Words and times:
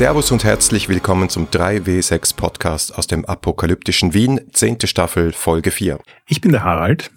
Servus 0.00 0.30
und 0.30 0.44
herzlich 0.44 0.88
willkommen 0.88 1.28
zum 1.28 1.48
3W6 1.48 2.34
Podcast 2.34 2.96
aus 2.96 3.06
dem 3.06 3.26
apokalyptischen 3.26 4.14
Wien, 4.14 4.40
10. 4.50 4.86
Staffel, 4.86 5.30
Folge 5.34 5.70
4. 5.70 5.98
Ich 6.26 6.40
bin 6.40 6.52
der 6.52 6.64
Harald. 6.64 7.10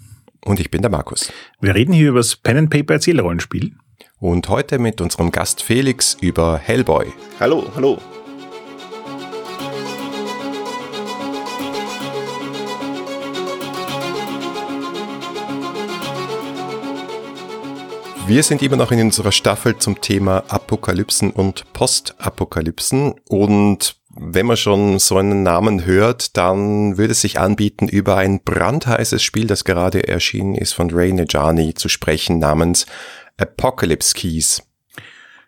Und 0.43 0.59
ich 0.59 0.70
bin 0.70 0.82
der 0.82 0.91
Markus. 0.91 1.32
Wir 1.61 1.75
reden 1.75 1.93
hier 1.93 2.09
über 2.09 2.19
das 2.19 2.36
Pen 2.36 2.57
and 2.57 2.69
Paper 2.69 2.96
Erzählrollenspiel. 2.96 3.71
Und 4.19 4.50
heute 4.50 4.79
mit 4.79 5.00
unserem 5.00 5.32
Gast 5.32 5.64
Felix 5.64 6.18
über 6.19 6.57
Hellboy. 6.57 7.05
Hallo, 7.39 7.71
hallo. 7.73 8.00
Wir 18.25 18.41
sind 18.41 18.61
immer 18.61 18.77
noch 18.77 18.91
in 18.91 19.01
unserer 19.01 19.33
Staffel 19.33 19.77
zum 19.77 20.00
Thema 20.00 20.45
Apokalypsen 20.47 21.29
und 21.29 21.71
Postapokalypsen 21.73 23.15
und 23.27 23.97
wenn 24.15 24.45
man 24.45 24.55
schon 24.57 24.97
so 25.00 25.18
einen 25.18 25.43
Namen 25.43 25.86
hört, 25.86 26.37
dann 26.37 26.97
würde 26.97 27.11
es 27.11 27.21
sich 27.21 27.39
anbieten, 27.39 27.87
über 27.87 28.15
ein 28.17 28.41
brandheißes 28.43 29.21
Spiel, 29.21 29.47
das 29.47 29.65
gerade 29.65 30.07
erschienen 30.07 30.55
ist, 30.55 30.71
von 30.73 30.89
Ray 30.91 31.11
Nejani 31.11 31.73
zu 31.73 31.89
sprechen, 31.89 32.39
namens 32.39 32.86
Apocalypse 33.38 34.14
Keys. 34.14 34.64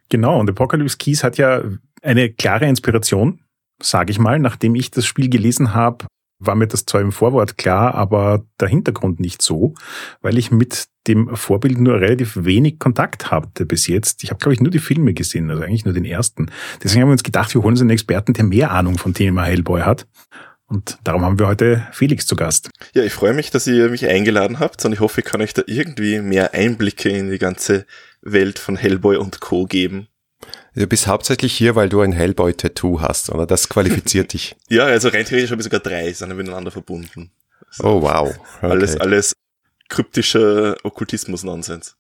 Genau, 0.09 0.39
und 0.39 0.49
Apocalypse 0.49 0.97
Keys 0.97 1.23
hat 1.23 1.37
ja 1.37 1.63
eine 2.01 2.33
klare 2.33 2.65
Inspiration, 2.65 3.39
sage 3.81 4.11
ich 4.11 4.19
mal, 4.19 4.39
nachdem 4.39 4.75
ich 4.75 4.91
das 4.91 5.05
Spiel 5.05 5.29
gelesen 5.29 5.73
habe, 5.73 6.07
war 6.39 6.55
mir 6.55 6.67
das 6.67 6.85
zwar 6.85 7.01
im 7.01 7.11
Vorwort 7.11 7.57
klar, 7.57 7.95
aber 7.95 8.45
der 8.59 8.67
Hintergrund 8.67 9.19
nicht 9.19 9.41
so, 9.41 9.73
weil 10.21 10.37
ich 10.37 10.51
mit 10.51 10.85
dem 11.07 11.35
Vorbild 11.35 11.79
nur 11.79 12.01
relativ 12.01 12.43
wenig 12.43 12.79
Kontakt 12.79 13.31
hatte 13.31 13.65
bis 13.65 13.87
jetzt. 13.87 14.23
Ich 14.23 14.31
habe, 14.31 14.39
glaube 14.39 14.53
ich, 14.53 14.61
nur 14.61 14.71
die 14.71 14.79
Filme 14.79 15.13
gesehen, 15.13 15.49
also 15.49 15.63
eigentlich 15.63 15.85
nur 15.85 15.93
den 15.93 16.05
ersten. 16.05 16.47
Deswegen 16.83 17.03
haben 17.03 17.09
wir 17.09 17.13
uns 17.13 17.23
gedacht, 17.23 17.53
wir 17.53 17.61
holen 17.61 17.73
uns 17.73 17.81
einen 17.81 17.91
Experten, 17.91 18.33
der 18.33 18.43
mehr 18.43 18.71
Ahnung 18.71 18.97
vom 18.97 19.13
Thema 19.13 19.43
Hellboy 19.43 19.81
hat. 19.81 20.07
Und 20.67 20.97
darum 21.03 21.23
haben 21.23 21.37
wir 21.37 21.47
heute 21.47 21.87
Felix 21.91 22.25
zu 22.25 22.35
Gast. 22.35 22.69
Ja, 22.95 23.03
ich 23.03 23.13
freue 23.13 23.33
mich, 23.33 23.51
dass 23.51 23.67
ihr 23.67 23.89
mich 23.89 24.07
eingeladen 24.07 24.59
habt 24.59 24.83
und 24.83 24.93
ich 24.93 24.99
hoffe, 24.99 25.21
ich 25.21 25.25
kann 25.25 25.41
euch 25.41 25.53
da 25.53 25.61
irgendwie 25.67 26.19
mehr 26.21 26.55
Einblicke 26.55 27.09
in 27.09 27.29
die 27.29 27.37
ganze 27.37 27.85
Welt 28.21 28.57
von 28.57 28.75
Hellboy 28.75 29.17
und 29.17 29.39
Co. 29.41 29.65
geben. 29.65 30.07
Du 30.75 30.87
bist 30.87 31.07
hauptsächlich 31.07 31.53
hier, 31.53 31.75
weil 31.75 31.87
du 31.87 32.01
ein 32.01 32.11
Hellboy-Tattoo 32.11 32.99
hast, 32.99 33.29
oder? 33.29 33.45
Das 33.45 33.69
qualifiziert 33.69 34.33
dich. 34.33 34.55
ja, 34.69 34.85
also 34.85 35.07
rein 35.07 35.25
theoretisch 35.25 35.51
habe 35.51 35.61
ich 35.61 35.63
sogar 35.63 35.79
drei, 35.79 36.11
sind 36.11 36.35
miteinander 36.35 36.71
verbunden. 36.71 37.31
Also 37.67 37.83
oh, 37.83 38.01
wow. 38.01 38.35
Okay. 38.57 38.71
Alles, 38.71 38.97
alles 38.97 39.33
kryptischer 39.87 40.75
Okkultismus-Nonsens. 40.83 41.95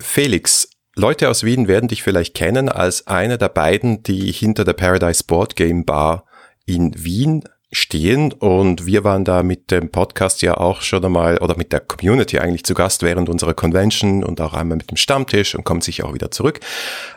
Felix, 0.00 0.70
Leute 0.94 1.28
aus 1.28 1.42
Wien 1.42 1.66
werden 1.66 1.88
dich 1.88 2.02
vielleicht 2.04 2.34
kennen 2.34 2.68
als 2.68 3.08
einer 3.08 3.38
der 3.38 3.48
beiden, 3.48 4.02
die 4.04 4.30
hinter 4.30 4.64
der 4.64 4.74
Paradise 4.74 5.24
Board 5.24 5.56
Game 5.56 5.84
Bar 5.84 6.24
in 6.66 6.92
Wien 6.96 7.42
stehen 7.72 8.32
und 8.32 8.86
wir 8.86 9.04
waren 9.04 9.24
da 9.24 9.42
mit 9.42 9.70
dem 9.70 9.90
Podcast 9.90 10.42
ja 10.42 10.56
auch 10.56 10.82
schon 10.82 11.04
einmal 11.04 11.38
oder 11.38 11.56
mit 11.56 11.72
der 11.72 11.80
Community 11.80 12.38
eigentlich 12.38 12.64
zu 12.64 12.74
Gast 12.74 13.02
während 13.02 13.28
unserer 13.28 13.54
Convention 13.54 14.24
und 14.24 14.40
auch 14.40 14.54
einmal 14.54 14.78
mit 14.78 14.90
dem 14.90 14.96
Stammtisch 14.96 15.54
und 15.54 15.64
kommt 15.64 15.84
sicher 15.84 16.06
auch 16.06 16.14
wieder 16.14 16.30
zurück. 16.30 16.60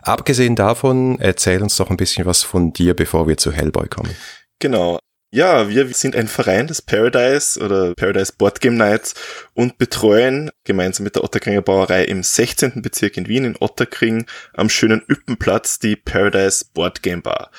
Abgesehen 0.04 0.56
davon, 0.56 1.18
erzähl 1.20 1.62
uns 1.62 1.76
doch 1.78 1.90
ein 1.90 1.98
bisschen 1.98 2.26
was 2.26 2.44
von 2.44 2.72
dir, 2.72 2.96
bevor 2.96 3.28
wir 3.28 3.38
zu 3.38 3.52
Hellboy 3.52 3.88
kommen. 3.88 4.16
Genau. 4.60 5.00
Ja, 5.36 5.68
wir 5.68 5.92
sind 5.96 6.16
ein 6.16 6.28
Verein 6.28 6.68
des 6.68 6.84
Paradise 6.84 7.60
oder 7.60 7.96
Paradise 7.96 8.34
Board 8.38 8.62
Game 8.62 8.78
Nights 8.78 9.16
und 9.56 9.80
betreuen 9.80 10.52
gemeinsam 10.64 11.06
mit 11.06 11.16
der 11.16 11.24
Otterkringer 11.24 11.64
Brauerei 11.64 12.04
im 12.04 12.22
16. 12.22 12.84
Bezirk 12.84 13.18
in 13.18 13.28
Wien 13.28 13.46
in 13.46 13.58
Otterkring 13.60 14.28
am 14.54 14.70
schönen 14.70 15.02
Üppenplatz 15.10 15.80
die 15.80 15.96
Paradise 15.96 16.64
Board 16.72 17.02
Game 17.02 17.24
Bar. 17.24 17.50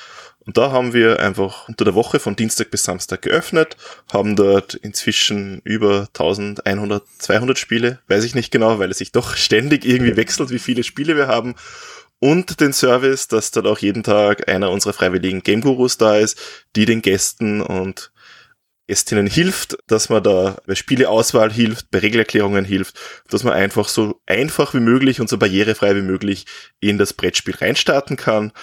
Und 0.45 0.57
da 0.57 0.71
haben 0.71 0.93
wir 0.93 1.19
einfach 1.19 1.67
unter 1.67 1.85
der 1.85 1.95
Woche 1.95 2.19
von 2.19 2.35
Dienstag 2.35 2.69
bis 2.69 2.83
Samstag 2.83 3.23
geöffnet, 3.23 3.77
haben 4.13 4.35
dort 4.35 4.75
inzwischen 4.75 5.59
über 5.63 6.07
1100, 6.13 7.03
200 7.17 7.57
Spiele, 7.57 7.99
weiß 8.07 8.23
ich 8.23 8.35
nicht 8.35 8.51
genau, 8.51 8.77
weil 8.77 8.91
es 8.91 8.99
sich 8.99 9.11
doch 9.11 9.35
ständig 9.35 9.85
irgendwie 9.85 10.15
wechselt, 10.15 10.51
wie 10.51 10.59
viele 10.59 10.83
Spiele 10.83 11.15
wir 11.15 11.27
haben. 11.27 11.55
Und 12.19 12.61
den 12.61 12.73
Service, 12.73 13.27
dass 13.27 13.51
dort 13.51 13.67
auch 13.67 13.79
jeden 13.79 14.03
Tag 14.03 14.47
einer 14.47 14.71
unserer 14.71 14.93
freiwilligen 14.93 15.41
Game 15.41 15.61
Gurus 15.61 15.97
da 15.97 16.17
ist, 16.17 16.39
die 16.75 16.85
den 16.85 17.01
Gästen 17.01 17.61
und 17.61 18.11
Gästinnen 18.87 19.25
hilft, 19.25 19.77
dass 19.87 20.09
man 20.09 20.21
da 20.21 20.57
bei 20.67 20.75
Spieleauswahl 20.75 21.51
hilft, 21.51 21.89
bei 21.89 21.99
Regelerklärungen 21.99 22.65
hilft, 22.65 22.99
dass 23.29 23.43
man 23.43 23.53
einfach 23.53 23.87
so 23.87 24.21
einfach 24.27 24.75
wie 24.75 24.79
möglich 24.79 25.19
und 25.19 25.27
so 25.27 25.39
barrierefrei 25.39 25.95
wie 25.95 26.03
möglich 26.03 26.45
in 26.79 26.99
das 26.99 27.13
Brettspiel 27.13 27.55
reinstarten 27.55 28.15
kann 28.15 28.53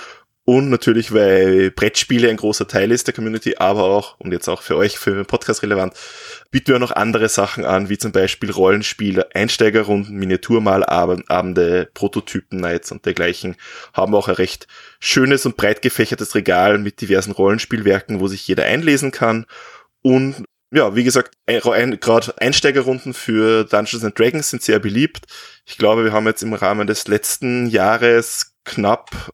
und 0.44 0.70
natürlich, 0.70 1.12
weil 1.12 1.70
Brettspiele 1.70 2.28
ein 2.28 2.36
großer 2.36 2.66
Teil 2.66 2.90
ist 2.90 3.06
der 3.06 3.14
Community, 3.14 3.54
aber 3.58 3.84
auch, 3.84 4.18
und 4.18 4.32
jetzt 4.32 4.48
auch 4.48 4.62
für 4.62 4.76
euch, 4.76 4.98
für 4.98 5.14
den 5.14 5.24
Podcast 5.24 5.62
relevant, 5.62 5.94
bieten 6.50 6.72
wir 6.72 6.80
noch 6.80 6.90
andere 6.90 7.28
Sachen 7.28 7.64
an, 7.64 7.88
wie 7.88 7.96
zum 7.96 8.10
Beispiel 8.10 8.50
Rollenspiele, 8.50 9.28
Einsteigerrunden, 9.34 10.16
Miniaturmalabende, 10.16 11.90
Prototypen-Nights 11.94 12.90
und 12.90 13.06
dergleichen. 13.06 13.54
Haben 13.92 14.16
auch 14.16 14.26
ein 14.26 14.34
recht 14.34 14.66
schönes 14.98 15.46
und 15.46 15.56
breit 15.56 15.80
gefächertes 15.80 16.34
Regal 16.34 16.78
mit 16.78 17.00
diversen 17.00 17.30
Rollenspielwerken, 17.30 18.18
wo 18.18 18.26
sich 18.26 18.46
jeder 18.48 18.64
einlesen 18.64 19.12
kann. 19.12 19.46
Und 20.02 20.42
ja, 20.72 20.96
wie 20.96 21.04
gesagt, 21.04 21.36
ein, 21.46 22.00
gerade 22.00 22.34
Einsteigerrunden 22.38 23.14
für 23.14 23.62
Dungeons 23.62 24.04
and 24.04 24.18
Dragons 24.18 24.50
sind 24.50 24.62
sehr 24.62 24.80
beliebt. 24.80 25.26
Ich 25.66 25.78
glaube, 25.78 26.02
wir 26.02 26.12
haben 26.12 26.26
jetzt 26.26 26.42
im 26.42 26.54
Rahmen 26.54 26.88
des 26.88 27.06
letzten 27.06 27.68
Jahres 27.68 28.56
knapp 28.64 29.30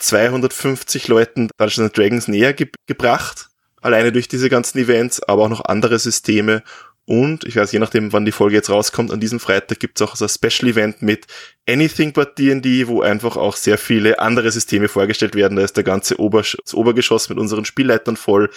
250 0.00 1.08
Leuten 1.08 1.48
Dungeons 1.56 1.92
Dragons 1.92 2.28
näher 2.28 2.52
ge 2.52 2.68
gebracht. 2.86 3.48
Alleine 3.82 4.12
durch 4.12 4.28
diese 4.28 4.50
ganzen 4.50 4.78
Events, 4.78 5.22
aber 5.22 5.44
auch 5.44 5.48
noch 5.48 5.64
andere 5.64 5.98
Systeme. 5.98 6.62
Und 7.06 7.44
ich 7.44 7.56
weiß, 7.56 7.72
je 7.72 7.80
nachdem, 7.80 8.12
wann 8.12 8.24
die 8.24 8.30
Folge 8.30 8.54
jetzt 8.54 8.70
rauskommt, 8.70 9.10
an 9.10 9.18
diesem 9.18 9.40
Freitag 9.40 9.80
gibt's 9.80 10.00
auch 10.00 10.14
so 10.14 10.26
ein 10.26 10.28
Special 10.28 10.70
Event 10.70 11.02
mit 11.02 11.26
Anything 11.68 12.12
but 12.12 12.38
D&D, 12.38 12.86
wo 12.86 13.02
einfach 13.02 13.36
auch 13.36 13.56
sehr 13.56 13.78
viele 13.78 14.20
andere 14.20 14.52
Systeme 14.52 14.86
vorgestellt 14.86 15.34
werden. 15.34 15.56
Da 15.56 15.64
ist 15.64 15.76
der 15.76 15.82
ganze 15.82 16.20
Ober 16.20 16.42
das 16.42 16.72
Obergeschoss 16.72 17.28
mit 17.28 17.38
unseren 17.38 17.64
Spielleitern 17.64 18.16
voll, 18.16 18.50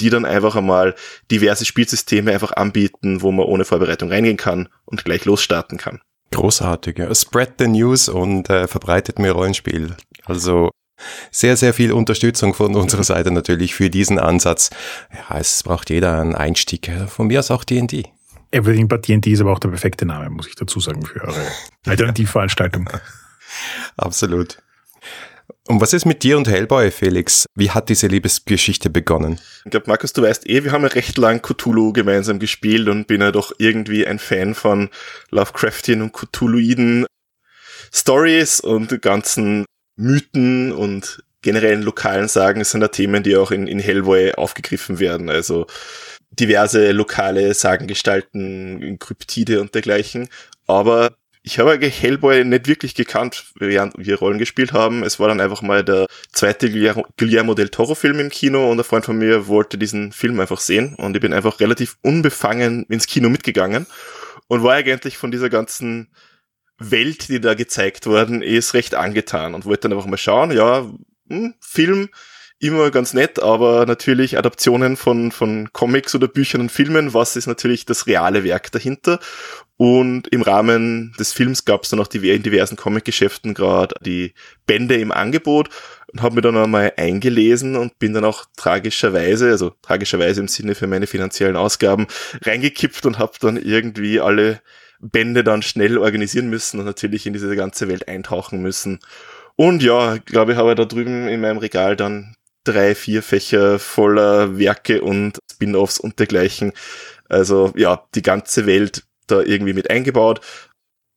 die 0.00 0.10
dann 0.10 0.24
einfach 0.24 0.54
einmal 0.54 0.94
diverse 1.32 1.64
Spielsysteme 1.64 2.32
einfach 2.32 2.52
anbieten, 2.52 3.22
wo 3.22 3.32
man 3.32 3.46
ohne 3.46 3.64
Vorbereitung 3.64 4.10
reingehen 4.12 4.36
kann 4.36 4.68
und 4.84 5.04
gleich 5.04 5.24
losstarten 5.24 5.76
kann. 5.78 6.00
Großartig, 6.30 6.98
ja. 6.98 7.12
Spread 7.12 7.54
the 7.58 7.66
News 7.66 8.08
und 8.08 8.48
äh, 8.50 8.68
verbreitet 8.68 9.18
mehr 9.18 9.32
Rollenspiel. 9.32 9.96
Also 10.24 10.70
sehr, 11.30 11.56
sehr 11.56 11.74
viel 11.74 11.92
Unterstützung 11.92 12.54
von 12.54 12.74
unserer 12.74 13.04
Seite 13.04 13.30
natürlich 13.30 13.74
für 13.74 13.90
diesen 13.90 14.18
Ansatz. 14.18 14.70
Ja, 15.12 15.38
es 15.38 15.62
braucht 15.62 15.90
jeder 15.90 16.20
einen 16.20 16.34
Einstieg. 16.34 16.90
Von 17.08 17.28
mir 17.28 17.40
aus 17.40 17.50
auch 17.50 17.64
D&D. 17.64 18.04
Everything 18.50 18.88
but 18.88 19.06
D&D 19.06 19.30
ist 19.30 19.40
aber 19.40 19.52
auch 19.52 19.58
der 19.58 19.68
perfekte 19.68 20.06
Name, 20.06 20.30
muss 20.30 20.46
ich 20.46 20.54
dazu 20.54 20.80
sagen, 20.80 21.04
für 21.04 21.22
eure 21.22 21.46
Alternativveranstaltung. 21.86 22.88
Absolut. 23.96 24.58
Und 25.68 25.80
was 25.80 25.92
ist 25.92 26.06
mit 26.06 26.22
dir 26.22 26.38
und 26.38 26.46
Hellboy, 26.46 26.92
Felix? 26.92 27.46
Wie 27.56 27.70
hat 27.70 27.88
diese 27.88 28.06
Liebesgeschichte 28.06 28.88
begonnen? 28.88 29.40
Ich 29.64 29.72
glaube, 29.72 29.86
Markus, 29.88 30.12
du 30.12 30.22
weißt 30.22 30.48
eh, 30.48 30.62
wir 30.62 30.70
haben 30.70 30.82
ja 30.82 30.88
recht 30.88 31.18
lang 31.18 31.42
Cthulhu 31.42 31.92
gemeinsam 31.92 32.38
gespielt 32.38 32.88
und 32.88 33.08
bin 33.08 33.20
ja 33.20 33.32
doch 33.32 33.52
irgendwie 33.58 34.06
ein 34.06 34.20
Fan 34.20 34.54
von 34.54 34.90
Lovecraftian 35.30 36.02
und 36.02 36.12
Cthulhuiden 36.12 37.06
Stories 37.92 38.60
und 38.60 39.00
ganzen 39.02 39.64
Mythen 39.96 40.72
und 40.72 41.22
generellen 41.42 41.82
lokalen 41.82 42.28
Sagen 42.28 42.64
sind 42.64 42.80
da 42.80 42.88
Themen, 42.88 43.22
die 43.22 43.36
auch 43.36 43.50
in, 43.50 43.66
in 43.66 43.78
Hellboy 43.78 44.32
aufgegriffen 44.32 44.98
werden. 44.98 45.30
Also 45.30 45.66
diverse 46.30 46.92
lokale 46.92 47.54
Sagengestalten, 47.54 48.98
Kryptide 48.98 49.60
und 49.60 49.74
dergleichen. 49.74 50.28
Aber 50.66 51.16
ich 51.42 51.60
habe 51.60 51.78
Hellboy 51.78 52.44
nicht 52.44 52.66
wirklich 52.66 52.96
gekannt, 52.96 53.52
während 53.54 53.94
wir 53.96 54.18
Rollen 54.18 54.38
gespielt 54.38 54.72
haben. 54.72 55.04
Es 55.04 55.20
war 55.20 55.28
dann 55.28 55.40
einfach 55.40 55.62
mal 55.62 55.84
der 55.84 56.08
zweite 56.32 56.68
Guillermo 57.16 57.54
del 57.54 57.68
Toro 57.68 57.94
Film 57.94 58.18
im 58.18 58.30
Kino 58.30 58.68
und 58.68 58.80
ein 58.80 58.84
Freund 58.84 59.04
von 59.04 59.16
mir 59.16 59.46
wollte 59.46 59.78
diesen 59.78 60.10
Film 60.10 60.40
einfach 60.40 60.58
sehen 60.58 60.96
und 60.96 61.14
ich 61.14 61.22
bin 61.22 61.32
einfach 61.32 61.60
relativ 61.60 61.98
unbefangen 62.02 62.84
ins 62.88 63.06
Kino 63.06 63.28
mitgegangen 63.28 63.86
und 64.48 64.64
war 64.64 64.74
eigentlich 64.74 65.16
von 65.16 65.30
dieser 65.30 65.48
ganzen 65.48 66.08
Welt, 66.78 67.28
die 67.28 67.40
da 67.40 67.54
gezeigt 67.54 68.06
worden 68.06 68.42
ist, 68.42 68.74
recht 68.74 68.94
angetan 68.94 69.54
und 69.54 69.64
wollte 69.64 69.88
dann 69.88 69.96
einfach 69.96 70.08
mal 70.08 70.16
schauen, 70.16 70.50
ja, 70.50 70.90
hm, 71.28 71.54
Film, 71.60 72.08
immer 72.58 72.90
ganz 72.90 73.12
nett, 73.12 73.42
aber 73.42 73.84
natürlich 73.84 74.38
Adaptionen 74.38 74.96
von, 74.96 75.30
von 75.30 75.72
Comics 75.72 76.14
oder 76.14 76.26
Büchern 76.26 76.62
und 76.62 76.72
Filmen, 76.72 77.12
was 77.12 77.36
ist 77.36 77.46
natürlich 77.46 77.84
das 77.84 78.06
reale 78.06 78.44
Werk 78.44 78.72
dahinter. 78.72 79.20
Und 79.76 80.28
im 80.28 80.40
Rahmen 80.40 81.14
des 81.18 81.34
Films 81.34 81.66
gab 81.66 81.82
es 81.82 81.90
dann 81.90 82.00
auch 82.00 82.06
die, 82.06 82.30
in 82.30 82.42
diversen 82.42 82.76
Comic-Geschäften 82.76 83.52
gerade 83.52 83.94
die 84.00 84.32
Bände 84.66 84.96
im 84.96 85.12
Angebot 85.12 85.68
und 86.10 86.22
habe 86.22 86.36
mir 86.36 86.40
dann 86.40 86.56
einmal 86.56 86.94
eingelesen 86.96 87.76
und 87.76 87.98
bin 87.98 88.14
dann 88.14 88.24
auch 88.24 88.46
tragischerweise, 88.56 89.50
also 89.50 89.74
tragischerweise 89.82 90.40
im 90.40 90.48
Sinne 90.48 90.74
für 90.74 90.86
meine 90.86 91.06
finanziellen 91.06 91.56
Ausgaben, 91.56 92.06
reingekippt 92.40 93.04
und 93.04 93.18
habe 93.18 93.34
dann 93.38 93.58
irgendwie 93.58 94.18
alle 94.18 94.62
Bände 95.00 95.44
dann 95.44 95.62
schnell 95.62 95.98
organisieren 95.98 96.48
müssen 96.48 96.78
und 96.78 96.86
natürlich 96.86 97.26
in 97.26 97.32
diese 97.32 97.54
ganze 97.56 97.88
Welt 97.88 98.08
eintauchen 98.08 98.62
müssen. 98.62 99.00
Und 99.56 99.82
ja, 99.82 100.18
glaube 100.18 100.52
ich, 100.52 100.58
habe 100.58 100.74
da 100.74 100.84
drüben 100.84 101.28
in 101.28 101.40
meinem 101.40 101.58
Regal 101.58 101.96
dann 101.96 102.36
drei, 102.64 102.94
vier 102.94 103.22
Fächer 103.22 103.78
voller 103.78 104.58
Werke 104.58 105.02
und 105.02 105.38
Spin-offs 105.50 105.98
und 105.98 106.18
dergleichen. 106.18 106.72
Also 107.28 107.72
ja, 107.76 108.06
die 108.14 108.22
ganze 108.22 108.66
Welt 108.66 109.04
da 109.26 109.40
irgendwie 109.40 109.72
mit 109.72 109.90
eingebaut. 109.90 110.40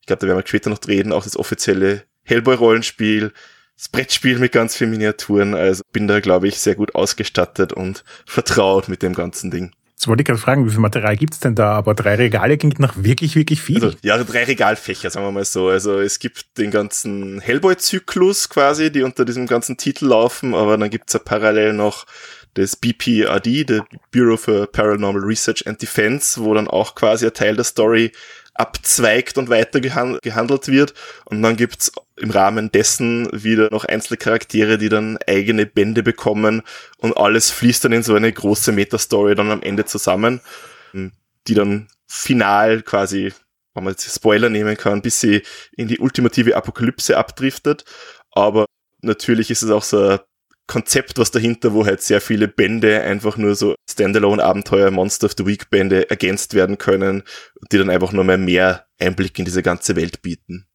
Ich 0.00 0.06
glaube, 0.06 0.20
da 0.20 0.26
werden 0.26 0.38
wir 0.38 0.46
später 0.46 0.70
noch 0.70 0.80
reden, 0.86 1.12
auch 1.12 1.24
das 1.24 1.36
offizielle 1.36 2.04
Hellboy-Rollenspiel, 2.24 3.32
das 3.76 3.88
Brettspiel 3.88 4.38
mit 4.38 4.52
ganz 4.52 4.76
vielen 4.76 4.90
Miniaturen. 4.90 5.54
Also 5.54 5.82
bin 5.92 6.08
da, 6.08 6.20
glaube 6.20 6.48
ich, 6.48 6.58
sehr 6.58 6.74
gut 6.74 6.94
ausgestattet 6.94 7.72
und 7.72 8.04
vertraut 8.26 8.88
mit 8.88 9.02
dem 9.02 9.14
ganzen 9.14 9.50
Ding. 9.50 9.72
Jetzt 10.00 10.08
wollte 10.08 10.22
ich 10.22 10.26
gerade 10.28 10.40
fragen, 10.40 10.64
wie 10.64 10.70
viel 10.70 10.80
Material 10.80 11.14
gibt's 11.14 11.40
denn 11.40 11.54
da? 11.54 11.72
Aber 11.72 11.92
drei 11.92 12.14
Regale 12.14 12.56
klingt 12.56 12.78
nach 12.78 12.94
wirklich, 12.96 13.36
wirklich 13.36 13.60
viel. 13.60 13.84
Also, 13.84 13.98
ja, 14.00 14.16
drei 14.16 14.44
Regalfächer, 14.44 15.10
sagen 15.10 15.26
wir 15.26 15.30
mal 15.30 15.44
so. 15.44 15.68
Also 15.68 16.00
es 16.00 16.18
gibt 16.18 16.56
den 16.56 16.70
ganzen 16.70 17.38
Hellboy-Zyklus 17.40 18.48
quasi, 18.48 18.90
die 18.90 19.02
unter 19.02 19.26
diesem 19.26 19.46
ganzen 19.46 19.76
Titel 19.76 20.06
laufen, 20.06 20.54
aber 20.54 20.78
dann 20.78 20.88
gibt's 20.88 21.12
ja 21.12 21.18
parallel 21.18 21.74
noch 21.74 22.06
das 22.54 22.76
BPRD, 22.76 23.68
der 23.68 23.86
Bureau 24.10 24.36
for 24.36 24.66
Paranormal 24.66 25.22
Research 25.22 25.66
and 25.66 25.80
Defense, 25.80 26.42
wo 26.42 26.54
dann 26.54 26.68
auch 26.68 26.94
quasi 26.94 27.26
ein 27.26 27.34
Teil 27.34 27.56
der 27.56 27.64
Story 27.64 28.12
abzweigt 28.54 29.38
und 29.38 29.48
weiter 29.48 29.80
gehandelt 29.80 30.68
wird. 30.68 30.94
Und 31.24 31.42
dann 31.42 31.56
gibt's 31.56 31.92
im 32.16 32.30
Rahmen 32.30 32.70
dessen 32.70 33.28
wieder 33.32 33.70
noch 33.70 33.84
einzelne 33.84 34.18
Charaktere, 34.18 34.76
die 34.76 34.88
dann 34.88 35.18
eigene 35.26 35.64
Bände 35.64 36.02
bekommen 36.02 36.62
und 36.98 37.16
alles 37.16 37.50
fließt 37.50 37.84
dann 37.84 37.92
in 37.92 38.02
so 38.02 38.14
eine 38.14 38.30
große 38.30 38.72
Metastory 38.72 39.34
dann 39.34 39.50
am 39.50 39.62
Ende 39.62 39.86
zusammen, 39.86 40.40
die 40.92 41.54
dann 41.54 41.88
final 42.06 42.82
quasi, 42.82 43.32
wenn 43.74 43.84
man 43.84 43.94
jetzt 43.94 44.14
Spoiler 44.14 44.50
nehmen 44.50 44.76
kann, 44.76 45.00
bis 45.00 45.20
sie 45.20 45.42
in 45.76 45.88
die 45.88 45.98
ultimative 45.98 46.56
Apokalypse 46.56 47.16
abdriftet. 47.16 47.84
Aber 48.32 48.66
natürlich 49.00 49.50
ist 49.50 49.62
es 49.62 49.70
auch 49.70 49.84
so 49.84 50.08
ein 50.08 50.18
Konzept, 50.70 51.18
was 51.18 51.32
dahinter, 51.32 51.74
wo 51.74 51.84
halt 51.84 52.00
sehr 52.00 52.20
viele 52.20 52.46
Bände 52.46 53.00
einfach 53.02 53.36
nur 53.36 53.56
so 53.56 53.74
Standalone-Abenteuer, 53.90 54.92
Monster 54.92 55.26
of 55.26 55.34
the 55.36 55.44
Week-Bände 55.44 56.08
ergänzt 56.08 56.54
werden 56.54 56.78
können, 56.78 57.24
die 57.72 57.78
dann 57.78 57.90
einfach 57.90 58.12
nur 58.12 58.22
mehr 58.22 58.38
mehr 58.38 58.86
Einblick 59.00 59.36
in 59.40 59.44
diese 59.44 59.64
ganze 59.64 59.96
Welt 59.96 60.22
bieten. 60.22 60.66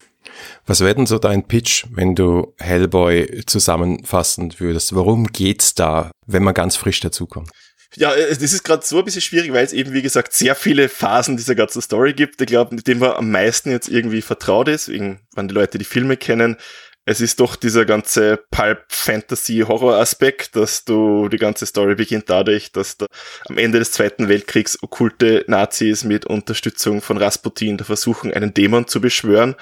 Was 0.66 0.80
wäre 0.80 0.94
denn 0.94 1.06
so 1.06 1.18
dein 1.18 1.48
Pitch, 1.48 1.86
wenn 1.92 2.14
du 2.14 2.52
Hellboy 2.58 3.44
zusammenfassen 3.46 4.52
würdest? 4.58 4.94
Worum 4.94 5.28
geht's 5.28 5.74
da, 5.74 6.10
wenn 6.26 6.42
man 6.42 6.52
ganz 6.52 6.76
frisch 6.76 7.00
dazukommt? 7.00 7.50
Ja, 7.94 8.12
äh, 8.14 8.28
das 8.28 8.52
ist 8.52 8.64
gerade 8.64 8.84
so 8.84 8.98
ein 8.98 9.04
bisschen 9.06 9.22
schwierig, 9.22 9.50
weil 9.54 9.64
es 9.64 9.72
eben, 9.72 9.94
wie 9.94 10.02
gesagt, 10.02 10.34
sehr 10.34 10.54
viele 10.54 10.90
Phasen 10.90 11.38
dieser 11.38 11.54
ganzen 11.54 11.80
Story 11.80 12.12
gibt. 12.12 12.38
Ich 12.42 12.48
glaube, 12.48 12.74
mit 12.74 12.86
dem 12.86 12.98
man 12.98 13.12
am 13.12 13.30
meisten 13.30 13.70
jetzt 13.70 13.88
irgendwie 13.88 14.20
vertraut 14.20 14.68
ist, 14.68 14.88
wegen, 14.88 15.20
wenn 15.34 15.48
die 15.48 15.54
Leute 15.54 15.78
die 15.78 15.84
Filme 15.84 16.18
kennen, 16.18 16.58
es 17.08 17.20
ist 17.20 17.38
doch 17.38 17.54
dieser 17.54 17.84
ganze 17.84 18.36
Pulp-Fantasy-Horror-Aspekt, 18.50 20.56
dass 20.56 20.84
du, 20.84 21.28
die 21.28 21.36
ganze 21.36 21.64
Story 21.64 21.94
beginnt 21.94 22.28
dadurch, 22.28 22.72
dass 22.72 22.96
da 22.96 23.06
am 23.48 23.58
Ende 23.58 23.78
des 23.78 23.92
Zweiten 23.92 24.28
Weltkriegs 24.28 24.82
okkulte 24.82 25.44
Nazis 25.46 26.02
mit 26.02 26.26
Unterstützung 26.26 27.00
von 27.00 27.16
Rasputin 27.16 27.78
versuchen, 27.78 28.34
einen 28.34 28.54
Dämon 28.54 28.88
zu 28.88 29.00
beschwören. 29.00 29.54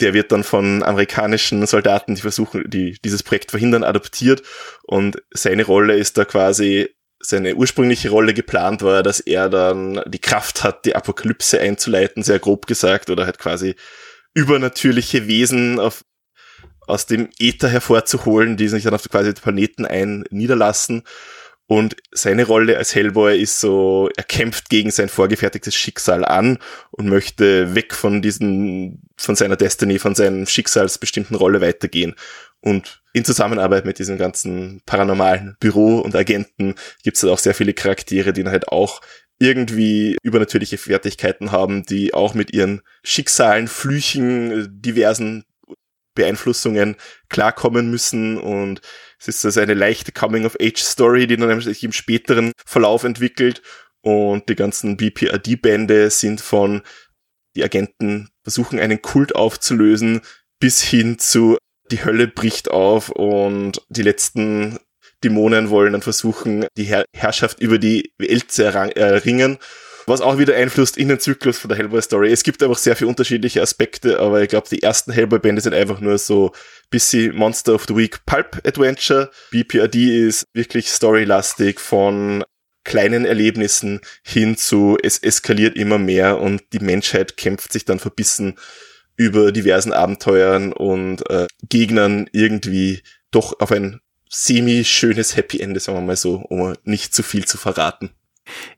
Der 0.00 0.14
wird 0.14 0.30
dann 0.30 0.44
von 0.44 0.84
amerikanischen 0.84 1.66
Soldaten, 1.66 2.14
die 2.14 2.20
versuchen, 2.20 2.70
die 2.70 2.96
dieses 3.04 3.24
Projekt 3.24 3.50
verhindern, 3.50 3.82
adoptiert. 3.82 4.44
Und 4.84 5.20
seine 5.32 5.64
Rolle 5.64 5.96
ist 5.96 6.16
da 6.18 6.24
quasi, 6.24 6.94
seine 7.18 7.56
ursprüngliche 7.56 8.10
Rolle 8.10 8.32
geplant 8.32 8.82
war, 8.82 9.02
dass 9.02 9.18
er 9.18 9.48
dann 9.48 10.02
die 10.06 10.20
Kraft 10.20 10.62
hat, 10.62 10.84
die 10.84 10.94
Apokalypse 10.94 11.58
einzuleiten, 11.58 12.22
sehr 12.22 12.38
grob 12.38 12.68
gesagt, 12.68 13.10
oder 13.10 13.24
halt 13.24 13.40
quasi 13.40 13.74
übernatürliche 14.34 15.26
Wesen 15.26 15.80
auf 15.80 16.04
aus 16.86 17.06
dem 17.06 17.28
Äther 17.38 17.68
hervorzuholen, 17.68 18.56
die 18.56 18.68
sich 18.68 18.84
dann 18.84 18.94
auf 18.94 19.08
quasi 19.08 19.32
den 19.34 19.42
Planeten 19.42 19.84
ein 19.84 20.24
niederlassen. 20.30 21.02
Und 21.68 21.96
seine 22.12 22.46
Rolle 22.46 22.76
als 22.76 22.94
Hellboy 22.94 23.40
ist 23.40 23.58
so, 23.58 24.08
er 24.16 24.22
kämpft 24.22 24.68
gegen 24.68 24.92
sein 24.92 25.08
vorgefertigtes 25.08 25.74
Schicksal 25.74 26.24
an 26.24 26.58
und 26.92 27.08
möchte 27.08 27.74
weg 27.74 27.92
von 27.92 28.22
diesen, 28.22 29.02
von 29.16 29.34
seiner 29.34 29.56
Destiny, 29.56 29.98
von 29.98 30.14
seinem 30.14 30.46
schicksalsbestimmten 30.46 31.34
Rolle 31.36 31.60
weitergehen. 31.60 32.14
Und 32.60 33.02
in 33.12 33.24
Zusammenarbeit 33.24 33.84
mit 33.84 33.98
diesem 33.98 34.16
ganzen 34.16 34.80
paranormalen 34.86 35.56
Büro 35.58 35.98
und 35.98 36.14
Agenten 36.14 36.76
gibt 37.02 37.16
es 37.16 37.22
halt 37.24 37.32
auch 37.32 37.38
sehr 37.38 37.54
viele 37.54 37.74
Charaktere, 37.74 38.32
die 38.32 38.44
dann 38.44 38.52
halt 38.52 38.68
auch 38.68 39.00
irgendwie 39.38 40.16
übernatürliche 40.22 40.78
Fertigkeiten 40.78 41.52
haben, 41.52 41.84
die 41.84 42.14
auch 42.14 42.34
mit 42.34 42.52
ihren 42.52 42.82
Schicksalen, 43.02 43.68
Flüchen, 43.68 44.68
diversen 44.80 45.44
Beeinflussungen 46.16 46.96
klarkommen 47.28 47.88
müssen. 47.88 48.38
Und 48.38 48.80
es 49.20 49.28
ist 49.28 49.44
also 49.44 49.60
eine 49.60 49.74
leichte 49.74 50.10
Coming-of-Age-Story, 50.10 51.28
die 51.28 51.36
dann 51.36 51.60
sich 51.60 51.84
im 51.84 51.92
späteren 51.92 52.50
Verlauf 52.66 53.04
entwickelt. 53.04 53.62
Und 54.00 54.48
die 54.48 54.56
ganzen 54.56 54.96
BPRD-Bände 54.96 56.10
sind 56.10 56.40
von 56.40 56.82
die 57.54 57.64
Agenten 57.64 58.28
versuchen 58.42 58.78
einen 58.78 59.00
Kult 59.00 59.34
aufzulösen 59.34 60.20
bis 60.60 60.82
hin 60.82 61.18
zu 61.18 61.56
die 61.90 62.04
Hölle 62.04 62.28
bricht 62.28 62.70
auf 62.70 63.10
und 63.10 63.80
die 63.88 64.02
letzten 64.02 64.78
Dämonen 65.24 65.70
wollen 65.70 65.92
dann 65.92 66.02
versuchen, 66.02 66.66
die 66.76 66.84
Herr 66.84 67.04
Herrschaft 67.14 67.60
über 67.60 67.78
die 67.78 68.12
Welt 68.18 68.50
zu 68.50 68.64
erringen 68.64 69.58
was 70.06 70.20
auch 70.20 70.38
wieder 70.38 70.54
einflusst 70.54 70.96
in 70.96 71.08
den 71.08 71.18
Zyklus 71.18 71.58
von 71.58 71.68
der 71.68 71.78
Hellboy-Story. 71.78 72.30
Es 72.30 72.42
gibt 72.42 72.62
einfach 72.62 72.78
sehr 72.78 72.96
viele 72.96 73.08
unterschiedliche 73.08 73.60
Aspekte, 73.60 74.20
aber 74.20 74.42
ich 74.42 74.48
glaube, 74.48 74.68
die 74.70 74.82
ersten 74.82 75.12
Hellboy-Bände 75.12 75.60
sind 75.60 75.74
einfach 75.74 76.00
nur 76.00 76.18
so 76.18 76.52
bisschen 76.90 77.34
Monster 77.34 77.74
of 77.74 77.86
the 77.88 77.96
Week 77.96 78.24
Pulp 78.24 78.60
Adventure. 78.64 79.30
BPRD 79.50 79.96
ist 80.26 80.44
wirklich 80.54 80.88
storylastig 80.88 81.80
von 81.80 82.44
kleinen 82.84 83.24
Erlebnissen 83.24 84.00
hin 84.22 84.56
zu 84.56 84.96
es 85.02 85.18
eskaliert 85.18 85.76
immer 85.76 85.98
mehr 85.98 86.38
und 86.38 86.62
die 86.72 86.78
Menschheit 86.78 87.36
kämpft 87.36 87.72
sich 87.72 87.84
dann 87.84 87.98
verbissen 87.98 88.54
über 89.16 89.50
diversen 89.50 89.92
Abenteuern 89.92 90.72
und 90.72 91.28
äh, 91.28 91.46
Gegnern 91.68 92.28
irgendwie 92.32 93.02
doch 93.32 93.58
auf 93.58 93.72
ein 93.72 94.00
semi-schönes 94.30 95.36
Happy 95.36 95.58
Ende, 95.58 95.80
sagen 95.80 95.98
wir 95.98 96.02
mal 96.02 96.16
so, 96.16 96.36
um 96.36 96.74
nicht 96.84 97.12
zu 97.12 97.24
viel 97.24 97.44
zu 97.44 97.58
verraten. 97.58 98.10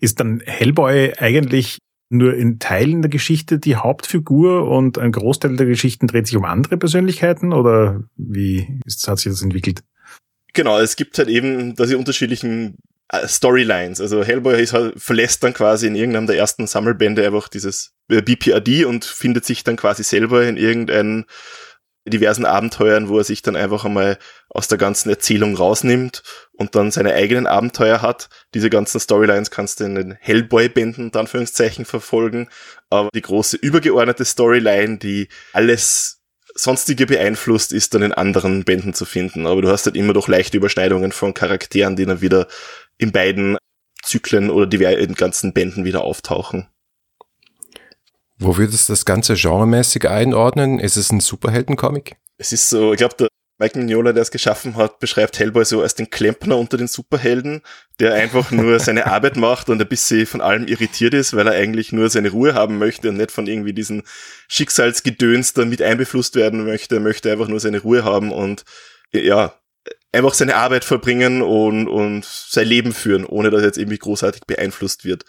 Ist 0.01 0.21
dann 0.21 0.41
Hellboy 0.45 1.15
eigentlich 1.19 1.79
nur 2.11 2.35
in 2.35 2.59
Teilen 2.59 3.03
der 3.03 3.11
Geschichte 3.11 3.59
die 3.59 3.77
Hauptfigur 3.77 4.69
und 4.69 4.99
ein 4.99 5.13
Großteil 5.13 5.57
der 5.57 5.67
Geschichten 5.67 6.07
dreht 6.07 6.27
sich 6.27 6.37
um 6.37 6.45
andere 6.45 6.79
Persönlichkeiten 6.79 7.53
oder 7.53 8.03
wie 8.17 8.81
ist, 8.87 9.07
hat 9.09 9.19
sich 9.19 9.31
das 9.33 9.43
entwickelt? 9.43 9.83
Genau, 10.55 10.79
es 10.79 10.97
gibt 10.97 11.19
halt 11.19 11.29
eben 11.29 11.77
diese 11.77 11.99
unterschiedlichen 11.99 12.79
äh, 13.11 13.29
Storylines. 13.29 14.01
Also 14.01 14.25
Hellboy 14.25 14.61
ist 14.61 14.73
halt, 14.73 15.01
verlässt 15.01 15.45
dann 15.45 15.53
quasi 15.53 15.87
in 15.87 15.95
irgendeinem 15.95 16.27
der 16.27 16.39
ersten 16.39 16.67
Sammelbände 16.67 17.27
einfach 17.27 17.49
dieses 17.49 17.93
äh, 18.09 18.23
BPRD 18.23 18.87
und 18.87 19.05
findet 19.05 19.45
sich 19.45 19.63
dann 19.63 19.77
quasi 19.77 20.03
selber 20.03 20.47
in 20.47 20.57
irgendeinem 20.57 21.27
diversen 22.09 22.45
Abenteuern, 22.45 23.09
wo 23.09 23.19
er 23.19 23.25
sich 23.25 23.43
dann 23.43 23.57
einfach 23.57 23.85
einmal 23.85 24.19
aus 24.49 24.69
der 24.69 24.79
ganzen 24.79 25.11
Erzählung 25.11 25.57
rausnimmt 25.57 26.23
und 26.53 26.75
dann 26.75 26.91
seine 26.91 27.15
eigenen 27.15 27.47
Abenteuer 27.47 28.03
hat. 28.03 28.29
Diese 28.55 28.71
ganzen 28.71 29.00
Storylines 29.00 29.50
kannst 29.50 29.81
du 29.81 29.85
in 29.85 29.95
den 29.95 30.12
Hellboy-Bänden, 30.21 31.15
Anführungszeichen, 31.15 31.85
verfolgen. 31.85 32.49
Aber 32.91 33.11
die 33.15 33.23
große 33.23 33.57
übergeordnete 33.57 34.25
Storyline, 34.25 34.99
die 34.99 35.29
alles 35.53 36.23
sonstige 36.55 37.07
beeinflusst, 37.07 37.73
ist 37.73 37.95
dann 37.95 38.03
in 38.03 38.12
anderen 38.12 38.65
Bänden 38.65 38.95
zu 38.95 39.05
finden. 39.05 39.47
Aber 39.47 39.62
du 39.62 39.69
hast 39.69 39.87
halt 39.87 39.97
immer 39.97 40.12
doch 40.12 40.29
leichte 40.29 40.57
Überschneidungen 40.57 41.12
von 41.12 41.35
Charakteren, 41.35 41.97
die 41.97 42.07
dann 42.07 42.21
wieder 42.21 42.49
in 42.97 43.12
beiden 43.12 43.57
Zyklen 44.03 44.50
oder 44.50 44.67
die 44.67 44.83
in 44.83 45.15
ganzen 45.15 45.53
Bänden 45.53 45.85
wieder 45.85 46.03
auftauchen. 46.03 46.69
Wo 48.38 48.57
würdest 48.57 48.88
du 48.88 48.92
das 48.92 49.04
Ganze 49.04 49.35
genremäßig 49.35 50.09
einordnen? 50.09 50.78
Ist 50.78 50.97
es 50.97 51.11
ein 51.11 51.21
Superhelden-Comic? 51.21 52.16
Es 52.37 52.52
ist 52.52 52.71
so, 52.71 52.92
ich 52.92 52.99
glaube, 52.99 53.16
der 53.18 53.28
Mike 53.61 53.76
Mignola, 53.76 54.12
der 54.12 54.23
es 54.23 54.30
geschaffen 54.30 54.76
hat, 54.76 55.00
beschreibt 55.00 55.40
Hellboy 55.40 55.64
so 55.64 55.83
als 55.83 55.97
den 55.97 56.11
Klempner 56.11 56.57
unter 56.57 56.76
den 56.76 56.87
Superhelden, 56.87 57.62
der 57.99 58.14
einfach 58.14 58.52
nur 58.52 58.78
seine 58.80 59.07
Arbeit 59.07 59.37
macht 59.37 59.68
und 59.68 59.83
ein 59.83 59.88
bisschen 59.88 60.26
von 60.26 60.40
allem 60.40 60.68
irritiert 60.68 61.12
ist, 61.14 61.35
weil 61.35 61.49
er 61.49 61.54
eigentlich 61.54 61.90
nur 61.90 62.09
seine 62.09 62.30
Ruhe 62.30 62.54
haben 62.54 62.78
möchte 62.78 63.09
und 63.09 63.16
nicht 63.16 63.33
von 63.33 63.49
irgendwie 63.49 63.73
diesen 63.73 64.04
Schicksalsgedöns 64.47 65.54
da 65.54 65.64
mit 65.64 65.83
einbeflusst 65.83 66.37
werden 66.37 66.64
möchte. 66.64 66.97
Er 66.97 67.00
möchte 67.00 67.33
einfach 67.33 67.49
nur 67.49 67.59
seine 67.59 67.80
Ruhe 67.80 68.04
haben 68.04 68.30
und 68.30 68.64
ja, 69.12 69.59
einfach 70.12 70.35
seine 70.35 70.54
Arbeit 70.54 70.85
verbringen 70.85 71.42
und, 71.42 71.88
und 71.88 72.25
sein 72.25 72.68
Leben 72.68 72.92
führen, 72.92 73.25
ohne 73.25 73.50
dass 73.50 73.62
er 73.62 73.66
jetzt 73.66 73.78
irgendwie 73.78 73.99
großartig 73.99 74.42
beeinflusst 74.47 75.04
wird. 75.04 75.25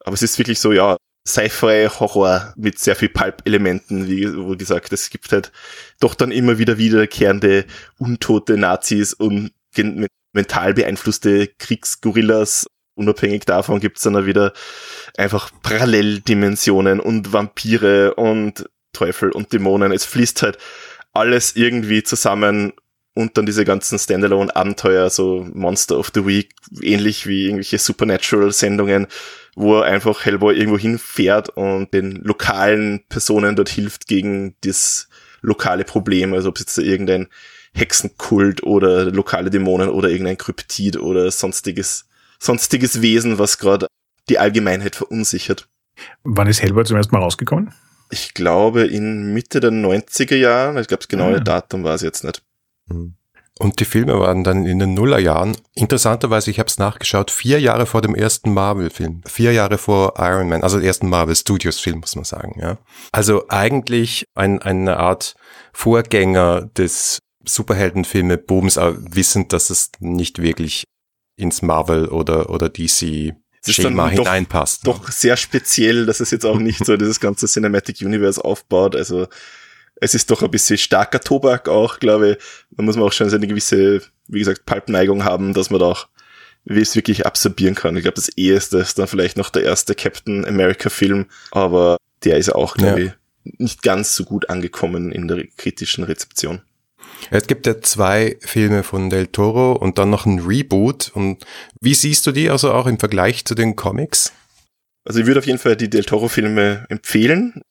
Aber 0.00 0.12
es 0.12 0.22
ist 0.22 0.38
wirklich 0.38 0.58
so, 0.58 0.72
ja, 0.72 0.98
Sci-Fi-Horror 1.26 2.52
mit 2.56 2.78
sehr 2.78 2.96
viel 2.96 3.08
Pulp-Elementen, 3.08 4.08
wie 4.08 4.36
wo 4.36 4.56
gesagt, 4.56 4.92
es 4.92 5.08
gibt 5.10 5.32
halt 5.32 5.52
doch 6.00 6.14
dann 6.14 6.30
immer 6.30 6.58
wieder 6.58 6.76
wiederkehrende 6.76 7.64
untote 7.98 8.58
Nazis 8.58 9.14
und 9.14 9.52
mental 10.32 10.74
beeinflusste 10.74 11.48
Kriegsgorillas. 11.58 12.66
Unabhängig 12.96 13.44
davon 13.44 13.80
gibt's 13.80 14.02
dann 14.02 14.26
wieder 14.26 14.52
einfach 15.16 15.50
Paralleldimensionen 15.62 17.00
und 17.00 17.32
Vampire 17.32 18.14
und 18.14 18.68
Teufel 18.92 19.32
und 19.32 19.52
Dämonen. 19.52 19.92
Es 19.92 20.04
fließt 20.04 20.42
halt 20.42 20.58
alles 21.12 21.56
irgendwie 21.56 22.02
zusammen 22.02 22.72
und 23.14 23.38
dann 23.38 23.46
diese 23.46 23.64
ganzen 23.64 23.98
Standalone-Abenteuer, 23.98 25.08
so 25.08 25.46
Monster 25.52 25.98
of 25.98 26.10
the 26.14 26.26
Week, 26.26 26.52
ähnlich 26.82 27.26
wie 27.26 27.44
irgendwelche 27.44 27.78
Supernatural-Sendungen, 27.78 29.06
wo 29.56 29.78
er 29.78 29.84
einfach 29.84 30.24
Hellboy 30.24 30.56
irgendwo 30.56 30.78
hinfährt 30.78 31.50
und 31.50 31.92
den 31.94 32.16
lokalen 32.22 33.04
Personen 33.08 33.56
dort 33.56 33.68
hilft 33.68 34.06
gegen 34.06 34.56
das 34.62 35.08
lokale 35.40 35.84
Problem, 35.84 36.34
also 36.34 36.48
ob 36.48 36.56
es 36.56 36.62
jetzt 36.62 36.78
irgendein 36.78 37.28
Hexenkult 37.74 38.62
oder 38.62 39.06
lokale 39.06 39.50
Dämonen 39.50 39.88
oder 39.88 40.08
irgendein 40.08 40.38
Kryptid 40.38 40.96
oder 40.96 41.30
sonstiges, 41.30 42.06
sonstiges 42.38 43.02
Wesen, 43.02 43.38
was 43.38 43.58
gerade 43.58 43.86
die 44.28 44.38
Allgemeinheit 44.38 44.96
verunsichert. 44.96 45.68
Wann 46.22 46.48
ist 46.48 46.62
Hellboy 46.62 46.84
zum 46.84 46.96
ersten 46.96 47.14
Mal 47.14 47.22
rausgekommen? 47.22 47.72
Ich 48.10 48.34
glaube 48.34 48.86
in 48.86 49.32
Mitte 49.32 49.60
der 49.60 49.70
90er 49.70 50.36
Jahre. 50.36 50.80
Ich 50.80 50.88
glaube, 50.88 51.00
das 51.00 51.08
genaue 51.08 51.36
ah. 51.36 51.40
Datum 51.40 51.84
war 51.84 51.94
es 51.94 52.02
jetzt 52.02 52.24
nicht. 52.24 52.42
Mhm. 52.86 53.14
Und 53.58 53.78
die 53.78 53.84
Filme 53.84 54.18
waren 54.18 54.42
dann 54.42 54.66
in 54.66 54.80
den 54.80 54.94
Nullerjahren. 54.94 55.56
Interessanterweise, 55.74 56.50
ich 56.50 56.58
habe 56.58 56.66
es 56.66 56.78
nachgeschaut, 56.78 57.30
vier 57.30 57.60
Jahre 57.60 57.86
vor 57.86 58.02
dem 58.02 58.16
ersten 58.16 58.52
Marvel-Film. 58.52 59.22
Vier 59.26 59.52
Jahre 59.52 59.78
vor 59.78 60.14
Iron 60.18 60.48
Man, 60.48 60.64
also 60.64 60.80
ersten 60.80 61.08
Marvel 61.08 61.36
Studios-Film, 61.36 62.00
muss 62.00 62.16
man 62.16 62.24
sagen. 62.24 62.58
Ja. 62.60 62.78
Also 63.12 63.44
eigentlich 63.48 64.24
ein, 64.34 64.60
eine 64.60 64.96
Art 64.96 65.36
Vorgänger 65.72 66.62
des 66.76 67.20
Superheldenfilme 67.44 68.38
Booms, 68.38 68.76
wissend, 68.76 69.52
dass 69.52 69.70
es 69.70 69.92
nicht 70.00 70.42
wirklich 70.42 70.84
ins 71.36 71.62
Marvel 71.62 72.08
oder, 72.08 72.50
oder 72.50 72.68
DC 72.68 73.34
Schema 73.66 74.08
hineinpasst. 74.08 74.84
Ne? 74.84 74.92
Doch 74.92 75.10
sehr 75.10 75.36
speziell, 75.36 76.06
dass 76.06 76.20
es 76.20 76.30
jetzt 76.30 76.44
auch 76.44 76.58
nicht 76.58 76.84
so 76.84 76.96
dieses 76.96 77.20
ganze 77.20 77.46
Cinematic 77.46 78.00
Universe 78.02 78.44
aufbaut. 78.44 78.94
Also 78.96 79.26
es 79.96 80.14
ist 80.14 80.30
doch 80.30 80.42
ein 80.42 80.50
bisschen 80.50 80.78
starker 80.78 81.20
Tobak 81.20 81.68
auch, 81.68 81.98
glaube 81.98 82.32
ich. 82.32 82.38
Da 82.70 82.82
muss 82.82 82.96
man 82.96 83.06
auch 83.06 83.12
schon 83.12 83.30
so 83.30 83.36
eine 83.36 83.46
gewisse, 83.46 84.02
wie 84.26 84.40
gesagt, 84.40 84.66
Pulpneigung 84.66 85.24
haben, 85.24 85.54
dass 85.54 85.70
man 85.70 85.80
da 85.80 85.86
auch 85.86 86.08
wie 86.64 86.80
es 86.80 86.96
wirklich 86.96 87.26
absorbieren 87.26 87.74
kann. 87.74 87.96
Ich 87.96 88.02
glaube, 88.02 88.16
das 88.16 88.30
eheste 88.36 88.78
ist 88.78 88.98
dann 88.98 89.06
vielleicht 89.06 89.36
noch 89.36 89.50
der 89.50 89.64
erste 89.64 89.94
Captain 89.94 90.46
America 90.46 90.88
Film, 90.88 91.26
aber 91.50 91.98
der 92.24 92.38
ist 92.38 92.54
auch, 92.54 92.74
glaube 92.76 93.00
ja. 93.00 93.06
ich, 93.06 93.58
nicht 93.58 93.82
ganz 93.82 94.14
so 94.14 94.24
gut 94.24 94.48
angekommen 94.48 95.12
in 95.12 95.28
der 95.28 95.46
kritischen 95.58 96.04
Rezeption. 96.04 96.62
Es 97.30 97.46
gibt 97.46 97.66
ja 97.66 97.80
zwei 97.80 98.36
Filme 98.40 98.82
von 98.82 99.10
Del 99.10 99.26
Toro 99.26 99.72
und 99.72 99.98
dann 99.98 100.10
noch 100.10 100.26
ein 100.26 100.40
Reboot. 100.40 101.10
Und 101.14 101.44
wie 101.80 101.94
siehst 101.94 102.26
du 102.26 102.32
die 102.32 102.50
also 102.50 102.72
auch 102.72 102.86
im 102.86 102.98
Vergleich 102.98 103.44
zu 103.44 103.54
den 103.54 103.76
Comics? 103.76 104.32
Also 105.04 105.20
ich 105.20 105.26
würde 105.26 105.40
auf 105.40 105.46
jeden 105.46 105.58
Fall 105.58 105.76
die 105.76 105.90
Del 105.90 106.04
Toro 106.04 106.28
Filme 106.28 106.86
empfehlen. 106.88 107.62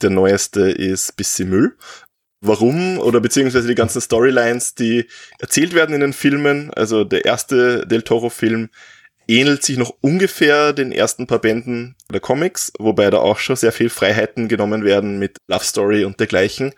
Der 0.00 0.10
neueste 0.10 0.70
ist 0.70 1.16
bisschen 1.16 1.50
Müll. 1.50 1.76
Warum? 2.40 2.98
Oder 2.98 3.20
beziehungsweise 3.20 3.68
die 3.68 3.74
ganzen 3.74 4.00
Storylines, 4.00 4.74
die 4.74 5.06
erzählt 5.38 5.74
werden 5.74 5.94
in 5.94 6.00
den 6.00 6.12
Filmen. 6.12 6.72
Also 6.74 7.04
der 7.04 7.24
erste 7.24 7.86
Del 7.86 8.02
Toro 8.02 8.30
Film 8.30 8.68
ähnelt 9.28 9.62
sich 9.62 9.78
noch 9.78 9.94
ungefähr 10.00 10.72
den 10.72 10.92
ersten 10.92 11.26
paar 11.26 11.38
Bänden 11.38 11.94
der 12.10 12.20
Comics, 12.20 12.72
wobei 12.78 13.08
da 13.10 13.18
auch 13.18 13.38
schon 13.38 13.56
sehr 13.56 13.72
viel 13.72 13.88
Freiheiten 13.88 14.48
genommen 14.48 14.84
werden 14.84 15.18
mit 15.18 15.38
Love 15.48 15.64
Story 15.64 16.04
und 16.04 16.18
dergleichen. 16.18 16.72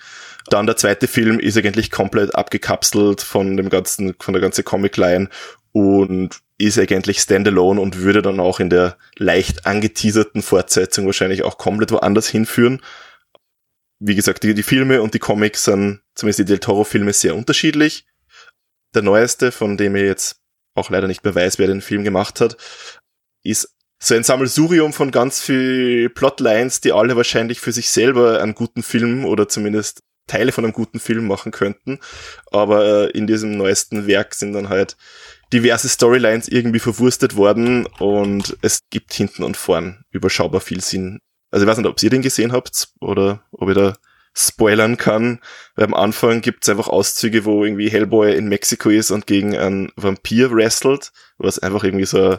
Dann 0.50 0.66
der 0.66 0.76
zweite 0.76 1.08
Film 1.08 1.40
ist 1.40 1.56
eigentlich 1.56 1.90
komplett 1.90 2.34
abgekapselt 2.34 3.22
von 3.22 3.56
dem 3.56 3.70
ganzen, 3.70 4.14
von 4.20 4.34
der 4.34 4.42
ganzen 4.42 4.64
Comic-Line 4.64 5.30
und 5.74 6.40
ist 6.56 6.78
eigentlich 6.78 7.18
standalone 7.18 7.80
und 7.80 7.98
würde 7.98 8.22
dann 8.22 8.38
auch 8.38 8.60
in 8.60 8.70
der 8.70 8.96
leicht 9.16 9.66
angeteaserten 9.66 10.40
Fortsetzung 10.40 11.04
wahrscheinlich 11.06 11.42
auch 11.42 11.58
komplett 11.58 11.90
woanders 11.90 12.28
hinführen. 12.28 12.80
Wie 13.98 14.14
gesagt, 14.14 14.44
die, 14.44 14.54
die 14.54 14.62
Filme 14.62 15.02
und 15.02 15.14
die 15.14 15.18
Comics 15.18 15.64
sind, 15.64 16.00
zumindest 16.14 16.38
die 16.38 16.44
Del 16.44 16.60
Toro-Filme, 16.60 17.12
sehr 17.12 17.34
unterschiedlich. 17.34 18.06
Der 18.94 19.02
neueste, 19.02 19.50
von 19.50 19.76
dem 19.76 19.96
ich 19.96 20.04
jetzt 20.04 20.36
auch 20.76 20.90
leider 20.90 21.08
nicht 21.08 21.24
mehr 21.24 21.34
weiß, 21.34 21.58
wer 21.58 21.66
den 21.66 21.80
Film 21.80 22.04
gemacht 22.04 22.40
hat, 22.40 22.56
ist 23.42 23.74
so 24.00 24.14
ein 24.14 24.22
Sammelsurium 24.22 24.92
von 24.92 25.10
ganz 25.10 25.40
viel 25.40 26.08
Plotlines, 26.08 26.80
die 26.80 26.92
alle 26.92 27.16
wahrscheinlich 27.16 27.58
für 27.58 27.72
sich 27.72 27.90
selber 27.90 28.40
einen 28.40 28.54
guten 28.54 28.84
Film 28.84 29.24
oder 29.24 29.48
zumindest 29.48 30.02
Teile 30.28 30.52
von 30.52 30.64
einem 30.64 30.72
guten 30.72 31.00
Film 31.00 31.26
machen 31.26 31.50
könnten. 31.50 31.98
Aber 32.52 32.84
äh, 32.84 33.10
in 33.10 33.26
diesem 33.26 33.56
neuesten 33.56 34.06
Werk 34.06 34.34
sind 34.34 34.52
dann 34.52 34.68
halt 34.68 34.96
diverse 35.52 35.88
Storylines 35.88 36.48
irgendwie 36.48 36.78
verwurstet 36.78 37.36
worden 37.36 37.86
und 37.98 38.56
es 38.62 38.80
gibt 38.90 39.12
hinten 39.12 39.42
und 39.42 39.56
vorn 39.56 40.04
überschaubar 40.10 40.60
viel 40.60 40.80
Sinn. 40.80 41.20
Also 41.50 41.64
ich 41.64 41.70
weiß 41.70 41.78
nicht, 41.78 41.86
ob 41.86 42.02
ihr 42.02 42.10
den 42.10 42.22
gesehen 42.22 42.52
habt 42.52 42.88
oder 43.00 43.44
ob 43.52 43.68
ihr 43.68 43.74
da 43.74 43.94
spoilern 44.36 44.96
kann. 44.96 45.40
Weil 45.76 45.86
am 45.86 45.94
Anfang 45.94 46.40
gibt's 46.40 46.68
einfach 46.68 46.88
Auszüge, 46.88 47.44
wo 47.44 47.64
irgendwie 47.64 47.88
Hellboy 47.88 48.34
in 48.34 48.48
Mexiko 48.48 48.90
ist 48.90 49.12
und 49.12 49.26
gegen 49.26 49.56
einen 49.56 49.92
Vampir 49.94 50.50
wrestelt, 50.50 51.12
was 51.38 51.60
einfach 51.60 51.84
irgendwie 51.84 52.06
so 52.06 52.38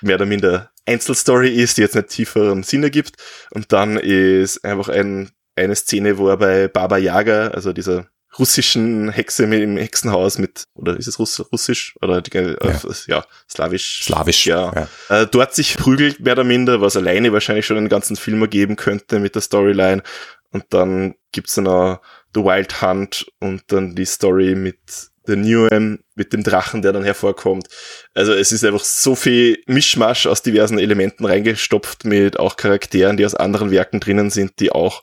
mehr 0.00 0.16
oder 0.16 0.26
minder 0.26 0.70
Einzelstory 0.86 1.48
ist, 1.48 1.76
die 1.76 1.80
jetzt 1.80 1.96
nicht 1.96 2.08
tieferen 2.08 2.62
Sinn 2.62 2.84
ergibt. 2.84 3.16
Und 3.50 3.72
dann 3.72 3.96
ist 3.96 4.64
einfach 4.64 4.88
ein 4.88 5.32
eine 5.56 5.76
Szene, 5.76 6.18
wo 6.18 6.28
er 6.28 6.36
bei 6.36 6.68
Baba 6.68 6.98
Yaga, 6.98 7.48
also 7.48 7.72
dieser 7.72 8.06
russischen 8.38 9.10
Hexe 9.10 9.46
mit 9.46 9.62
im 9.62 9.76
Hexenhaus 9.76 10.38
mit, 10.38 10.64
oder 10.74 10.96
ist 10.96 11.06
es 11.06 11.18
Russ, 11.18 11.44
russisch? 11.52 11.94
Oder 12.02 12.20
die, 12.20 12.36
äh, 12.36 12.56
ja. 12.62 12.80
ja, 13.06 13.24
slawisch. 13.50 14.04
Slawisch. 14.04 14.46
Ja. 14.46 14.88
ja. 15.08 15.22
Äh, 15.22 15.26
dort 15.26 15.54
sich 15.54 15.76
prügelt, 15.76 16.20
mehr 16.20 16.34
oder 16.34 16.44
minder, 16.44 16.80
was 16.80 16.96
alleine 16.96 17.32
wahrscheinlich 17.32 17.66
schon 17.66 17.76
einen 17.76 17.88
ganzen 17.88 18.16
Film 18.16 18.40
ergeben 18.42 18.76
könnte 18.76 19.20
mit 19.20 19.34
der 19.34 19.42
Storyline. 19.42 20.02
Und 20.50 20.64
dann 20.70 21.14
gibt's 21.32 21.54
dann 21.54 21.66
auch 21.66 22.00
The 22.34 22.42
Wild 22.42 22.80
Hunt 22.80 23.26
und 23.40 23.62
dann 23.68 23.94
die 23.94 24.04
Story 24.04 24.54
mit 24.54 24.78
The 25.26 25.36
Newham, 25.36 26.00
mit 26.14 26.32
dem 26.32 26.42
Drachen, 26.42 26.82
der 26.82 26.92
dann 26.92 27.04
hervorkommt. 27.04 27.68
Also 28.12 28.34
es 28.34 28.52
ist 28.52 28.64
einfach 28.64 28.84
so 28.84 29.14
viel 29.14 29.62
Mischmasch 29.66 30.26
aus 30.26 30.42
diversen 30.42 30.78
Elementen 30.78 31.24
reingestopft 31.24 32.04
mit 32.04 32.38
auch 32.38 32.56
Charakteren, 32.56 33.16
die 33.16 33.24
aus 33.24 33.34
anderen 33.34 33.70
Werken 33.70 34.00
drinnen 34.00 34.30
sind, 34.30 34.60
die 34.60 34.70
auch 34.70 35.02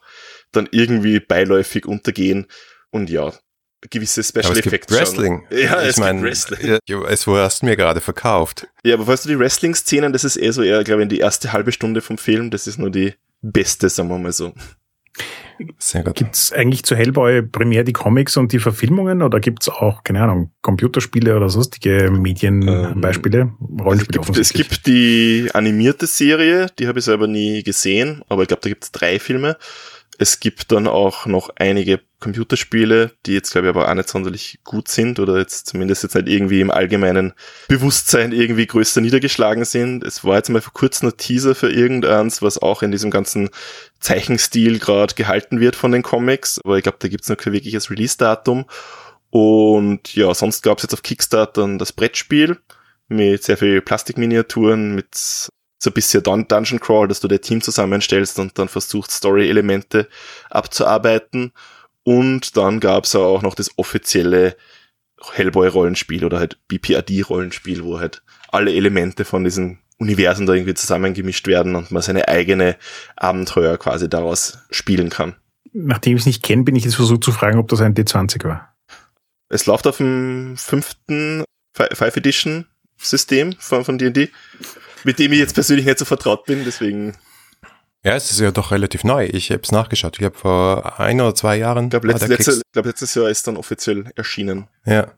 dann 0.52 0.70
irgendwie 0.72 1.20
beiläufig 1.20 1.86
untergehen. 1.86 2.48
Und 2.92 3.10
ja, 3.10 3.34
gewisse 3.90 4.24
Special 4.24 4.58
Effects. 4.58 4.94
Wrestling. 4.94 5.44
Schon. 5.50 5.60
Ja, 5.60 5.82
ich 5.82 5.90
es 5.90 5.98
mein, 5.98 6.22
Wrestling. 6.22 6.80
Es 7.08 7.28
hast 7.28 7.62
du 7.62 7.66
mir 7.66 7.76
gerade 7.76 8.02
verkauft. 8.02 8.68
Ja, 8.84 8.96
aber 8.96 9.08
weißt 9.08 9.26
du, 9.26 9.30
die 9.30 9.40
Wrestling-Szenen, 9.40 10.14
das 10.14 10.24
ist 10.24 10.36
eher 10.36 10.54
so 10.54 10.62
eher, 10.62 10.84
glaube 10.84 11.02
ich, 11.02 11.04
in 11.04 11.10
die 11.10 11.20
erste 11.20 11.54
halbe 11.54 11.72
Stunde 11.72 12.02
vom 12.02 12.18
Film, 12.18 12.52
das 12.52 12.68
ist 12.68 12.78
nur 12.78 12.92
die 12.92 13.14
beste, 13.42 13.90
sagen 13.90 14.10
wir 14.10 14.18
mal 14.18 14.32
so. 14.32 14.54
Sehr 15.78 16.04
gut. 16.04 16.16
Gibt's 16.16 16.52
eigentlich 16.52 16.84
zu 16.84 16.96
Hellboy 16.96 17.44
primär 17.44 17.84
die 17.84 17.94
Comics 17.94 18.38
und 18.38 18.52
die 18.52 18.60
Verfilmungen 18.60 19.22
oder 19.22 19.40
gibt's 19.40 19.70
auch, 19.70 20.04
keine 20.04 20.22
Ahnung, 20.24 20.52
Computerspiele 20.62 21.36
oder 21.36 21.50
sonstige 21.50 22.10
Medienbeispiele, 22.12 23.40
ähm, 23.42 23.58
Rollenspiele? 23.80 24.22
Es 24.22 24.26
gibt, 24.28 24.38
es 24.38 24.54
gibt 24.54 24.88
die 24.88 25.50
animierte 25.54 26.08
Serie, 26.08 26.68
die 26.80 26.88
habe 26.88 27.00
ich 27.00 27.06
selber 27.06 27.28
nie 27.28 27.64
gesehen, 27.64 28.24
aber 28.28 28.44
ich 28.44 28.48
glaube, 28.48 28.62
da 28.62 28.70
gibt's 28.70 28.92
drei 28.92 29.20
Filme. 29.20 29.58
Es 30.22 30.40
gibt 30.40 30.72
dann 30.72 30.88
auch 30.88 31.26
noch 31.26 31.50
einige 31.56 32.00
Computerspiele, 32.20 33.10
die 33.26 33.34
jetzt 33.34 33.54
glaube 33.54 33.66
ich 33.66 33.76
aber 33.76 33.90
auch 33.90 33.94
nicht 33.96 34.08
sonderlich 34.08 34.60
gut 34.64 34.88
sind 34.88 35.20
oder 35.20 35.40
jetzt 35.40 35.66
zumindest 35.66 36.04
jetzt 36.04 36.14
nicht 36.14 36.28
irgendwie 36.28 36.62
im 36.62 36.70
allgemeinen 36.70 37.34
Bewusstsein 37.68 38.32
irgendwie 38.32 38.68
größer 38.68 39.02
niedergeschlagen 39.02 39.66
sind. 39.66 40.04
Es 40.04 40.24
war 40.24 40.36
jetzt 40.36 40.50
mal 40.50 40.62
vor 40.62 40.74
kurzem 40.74 41.10
ein 41.10 41.18
Teaser 41.18 41.56
für 41.56 41.72
irgendeins, 41.72 42.44
was 42.44 42.62
auch 42.62 42.84
in 42.84 42.92
diesem 42.92 43.10
ganzen 43.10 43.50
Zeichenstil 44.00 44.78
gerade 44.78 45.16
gehalten 45.16 45.60
wird 45.60 45.76
von 45.76 45.92
den 45.92 46.04
Comics, 46.04 46.62
aber 46.64 46.78
ich 46.78 46.84
glaube, 46.84 47.00
da 47.02 47.08
gibt's 47.08 47.28
noch 47.28 47.38
kein 47.38 47.54
wirkliches 47.54 47.90
Release-Datum. 47.90 48.66
Und 49.32 50.14
ja, 50.14 50.32
sonst 50.36 50.62
gab's 50.62 50.84
jetzt 50.84 50.94
auf 50.94 51.02
Kickstarter 51.02 51.68
das 51.80 51.94
Brettspiel 51.94 52.60
mit 53.08 53.42
sehr 53.42 53.58
viel 53.58 53.82
Plastikminiaturen, 53.82 54.94
mit 54.94 55.50
so 55.82 55.90
ein 55.90 55.94
bisschen 55.94 56.22
Dun 56.22 56.48
Dungeon 56.48 56.80
Crawl, 56.80 57.08
dass 57.08 57.22
du 57.22 57.28
dein 57.28 57.42
Team 57.42 57.60
zusammenstellst 57.60 58.38
und 58.38 58.58
dann 58.60 58.68
versuchst, 58.68 59.12
Story-Elemente 59.12 60.08
abzuarbeiten. 60.52 61.54
Und 62.04 62.56
dann 62.56 62.80
gab's 62.80 63.16
auch 63.16 63.42
noch 63.42 63.56
das 63.56 63.72
offizielle 63.78 64.56
Hellboy-Rollenspiel 65.34 66.24
oder 66.24 66.38
halt 66.38 66.60
BPRD-Rollenspiel, 66.68 67.84
wo 67.84 68.00
halt 68.00 68.22
alle 68.50 68.74
Elemente 68.74 69.26
von 69.26 69.44
diesen 69.44 69.80
Universen 69.98 70.46
da 70.46 70.54
irgendwie 70.54 70.76
zusammengemischt 70.76 71.48
werden 71.48 71.76
und 71.76 71.90
man 71.90 72.04
seine 72.04 72.28
eigene 72.28 72.78
Abenteuer 73.16 73.78
quasi 73.78 74.08
daraus 74.08 74.60
spielen 74.70 75.10
kann. 75.10 75.36
Nachdem 75.74 76.16
ich 76.16 76.22
es 76.22 76.28
nicht 76.28 76.44
kenne, 76.44 76.64
bin 76.64 76.76
ich 76.76 76.86
jetzt 76.86 76.96
versucht 76.96 77.24
zu 77.24 77.32
fragen, 77.32 77.58
ob 77.58 77.68
das 77.70 77.82
ein 77.82 77.96
D20 77.96 78.44
war. 78.44 78.76
Es 79.50 79.66
läuft 79.66 79.88
auf 79.88 79.98
dem 79.98 80.58
fünften 80.58 81.44
Five 81.74 82.18
Edition 82.18 82.68
System 82.98 83.54
von, 83.58 83.84
von 83.84 83.98
D&D 83.98 84.30
mit 85.04 85.20
dem 85.20 85.32
ich 85.34 85.40
jetzt 85.40 85.54
persönlich 85.54 85.86
nicht 85.86 86.00
so 86.00 86.06
vertraut 86.06 86.46
bin, 86.46 86.64
deswegen. 86.66 87.18
Ja, 88.04 88.16
es 88.16 88.32
ist 88.32 88.40
ja 88.40 88.52
doch 88.52 88.72
relativ 88.72 89.04
neu. 89.04 89.30
Ich 89.32 89.52
habe 89.52 89.62
es 89.62 89.72
nachgeschaut. 89.72 90.18
Ich 90.18 90.26
habe 90.26 90.38
vor 90.38 91.00
ein 91.00 91.22
oder 91.22 91.36
zwei 91.36 91.58
Jahren. 91.58 91.86
Ich 91.86 91.90
glaube, 91.92 92.08
letztes, 92.08 92.30
letzte, 92.30 92.62
glaub, 92.72 92.86
letztes 92.86 93.14
Jahr 93.14 93.30
ist 93.30 93.48
dann 93.48 93.58
offiziell 93.58 94.12
erschienen. 94.16 94.68
Ja. 94.86 95.12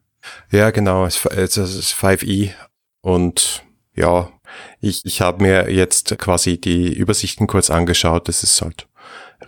Ja, 0.52 0.72
genau. 0.72 1.06
Es, 1.06 1.26
es 1.26 1.58
ist 1.58 1.94
5e. 1.94 2.52
Und 3.02 3.64
ja, 3.94 4.30
ich, 4.82 5.02
ich 5.06 5.22
habe 5.22 5.44
mir 5.44 5.72
jetzt 5.72 6.18
quasi 6.18 6.60
die 6.60 6.94
Übersichten 6.94 7.48
kurz 7.48 7.70
angeschaut. 7.70 8.28
Das 8.28 8.44
ist 8.44 8.62
halt 8.62 8.88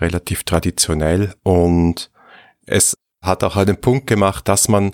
relativ 0.01 0.43
traditionell 0.43 1.33
und 1.43 2.11
es 2.65 2.95
hat 3.21 3.43
auch 3.43 3.55
einen 3.55 3.77
Punkt 3.79 4.07
gemacht, 4.07 4.47
dass 4.47 4.67
man 4.67 4.91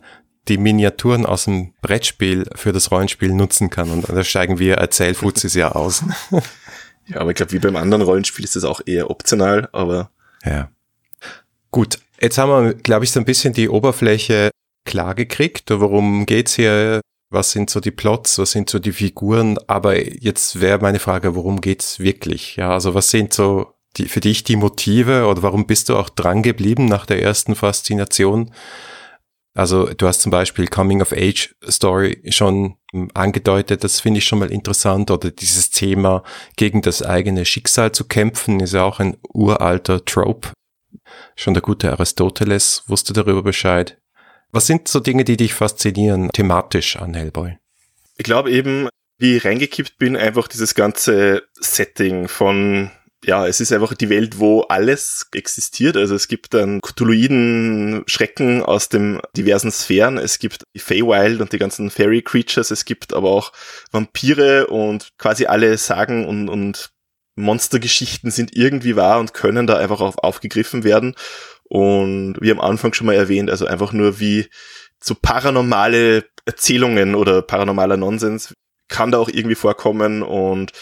die 0.47 0.57
Miniaturen 0.57 1.25
aus 1.25 1.45
dem 1.45 1.73
Brettspiel 1.81 2.49
für 2.55 2.71
das 2.71 2.91
Rollenspiel 2.91 3.33
nutzen 3.33 3.69
kann. 3.69 3.89
Und 3.89 4.09
da 4.09 4.23
steigen 4.23 4.59
wir 4.59 4.75
Erzählfuzis 4.75 5.53
ja 5.53 5.71
aus. 5.71 6.03
ja, 7.07 7.19
aber 7.19 7.31
ich 7.31 7.35
glaube, 7.35 7.51
wie 7.51 7.59
beim 7.59 7.75
anderen 7.75 8.01
Rollenspiel 8.01 8.45
ist 8.45 8.55
das 8.55 8.63
auch 8.63 8.81
eher 8.85 9.09
optional, 9.09 9.69
aber. 9.71 10.09
Ja. 10.43 10.69
Gut. 11.69 11.99
Jetzt 12.19 12.37
haben 12.37 12.65
wir, 12.65 12.73
glaube 12.75 13.05
ich, 13.05 13.11
so 13.11 13.19
ein 13.19 13.25
bisschen 13.25 13.53
die 13.53 13.69
Oberfläche 13.69 14.51
klar 14.85 15.15
gekriegt. 15.15 15.69
Worum 15.69 16.25
geht's 16.25 16.55
hier? 16.55 17.01
Was 17.29 17.51
sind 17.51 17.69
so 17.69 17.79
die 17.79 17.91
Plots? 17.91 18.37
Was 18.39 18.51
sind 18.51 18.69
so 18.69 18.77
die 18.77 18.91
Figuren? 18.91 19.57
Aber 19.67 19.97
jetzt 19.97 20.59
wäre 20.59 20.79
meine 20.79 20.99
Frage, 20.99 21.35
worum 21.35 21.61
geht's 21.61 21.99
wirklich? 21.99 22.57
Ja, 22.57 22.71
also 22.71 22.93
was 22.93 23.09
sind 23.09 23.33
so 23.33 23.73
die, 23.97 24.07
für 24.07 24.19
dich 24.19 24.43
die 24.43 24.55
Motive 24.55 25.25
oder 25.27 25.41
warum 25.41 25.65
bist 25.65 25.89
du 25.89 25.97
auch 25.97 26.09
dran 26.09 26.43
geblieben 26.43 26.85
nach 26.85 27.05
der 27.05 27.21
ersten 27.21 27.55
Faszination? 27.55 28.51
Also 29.53 29.87
du 29.93 30.07
hast 30.07 30.21
zum 30.21 30.31
Beispiel 30.31 30.67
Coming 30.67 31.01
of 31.01 31.11
Age 31.11 31.55
Story 31.67 32.23
schon 32.29 32.77
angedeutet, 33.13 33.83
das 33.83 33.99
finde 33.99 34.19
ich 34.19 34.25
schon 34.25 34.39
mal 34.39 34.51
interessant. 34.51 35.11
Oder 35.11 35.31
dieses 35.31 35.71
Thema 35.71 36.23
gegen 36.55 36.81
das 36.81 37.03
eigene 37.03 37.45
Schicksal 37.45 37.91
zu 37.91 38.05
kämpfen, 38.05 38.61
ist 38.61 38.73
ja 38.73 38.83
auch 38.83 38.99
ein 38.99 39.17
uralter 39.33 40.05
Trope. 40.05 40.49
Schon 41.35 41.53
der 41.53 41.61
gute 41.61 41.91
Aristoteles 41.91 42.83
wusste 42.87 43.13
darüber 43.13 43.43
Bescheid. 43.43 43.97
Was 44.51 44.67
sind 44.67 44.87
so 44.87 44.99
Dinge, 44.99 45.23
die 45.23 45.37
dich 45.37 45.53
faszinieren 45.53 46.29
thematisch 46.29 46.97
an 46.97 47.13
Hellboy? 47.13 47.57
Ich 48.17 48.23
glaube 48.23 48.51
eben, 48.51 48.89
wie 49.17 49.37
ich 49.37 49.45
reingekippt 49.45 49.97
bin, 49.97 50.15
einfach 50.15 50.47
dieses 50.47 50.75
ganze 50.75 51.43
Setting 51.53 52.27
von 52.27 52.91
ja, 53.23 53.45
es 53.45 53.59
ist 53.61 53.71
einfach 53.71 53.93
die 53.93 54.09
Welt, 54.09 54.39
wo 54.39 54.61
alles 54.61 55.27
existiert. 55.33 55.95
Also 55.95 56.15
es 56.15 56.27
gibt 56.27 56.53
dann 56.53 56.81
Cthulhuiden 56.81 58.03
Schrecken 58.07 58.63
aus 58.63 58.89
den 58.89 59.19
diversen 59.37 59.71
Sphären. 59.71 60.17
Es 60.17 60.39
gibt 60.39 60.63
die 60.75 60.79
Feywild 60.79 61.39
und 61.39 61.53
die 61.53 61.59
ganzen 61.59 61.91
Fairy 61.91 62.23
Creatures. 62.23 62.71
Es 62.71 62.85
gibt 62.85 63.13
aber 63.13 63.29
auch 63.29 63.51
Vampire 63.91 64.67
und 64.67 65.09
quasi 65.19 65.45
alle 65.45 65.77
Sagen 65.77 66.25
und, 66.25 66.49
und 66.49 66.91
Monstergeschichten 67.35 68.31
sind 68.31 68.55
irgendwie 68.55 68.95
wahr 68.95 69.19
und 69.19 69.33
können 69.33 69.67
da 69.67 69.77
einfach 69.77 70.01
auf, 70.01 70.17
aufgegriffen 70.17 70.83
werden. 70.83 71.15
Und 71.63 72.37
wie 72.41 72.51
am 72.51 72.59
Anfang 72.59 72.93
schon 72.93 73.07
mal 73.07 73.15
erwähnt, 73.15 73.51
also 73.51 73.65
einfach 73.65 73.93
nur 73.93 74.19
wie 74.19 74.47
so 74.99 75.15
paranormale 75.15 76.25
Erzählungen 76.45 77.15
oder 77.15 77.41
paranormaler 77.43 77.97
Nonsens 77.97 78.53
kann 78.91 79.11
da 79.11 79.17
auch 79.17 79.29
irgendwie 79.29 79.55
vorkommen 79.55 80.21
und 80.21 80.73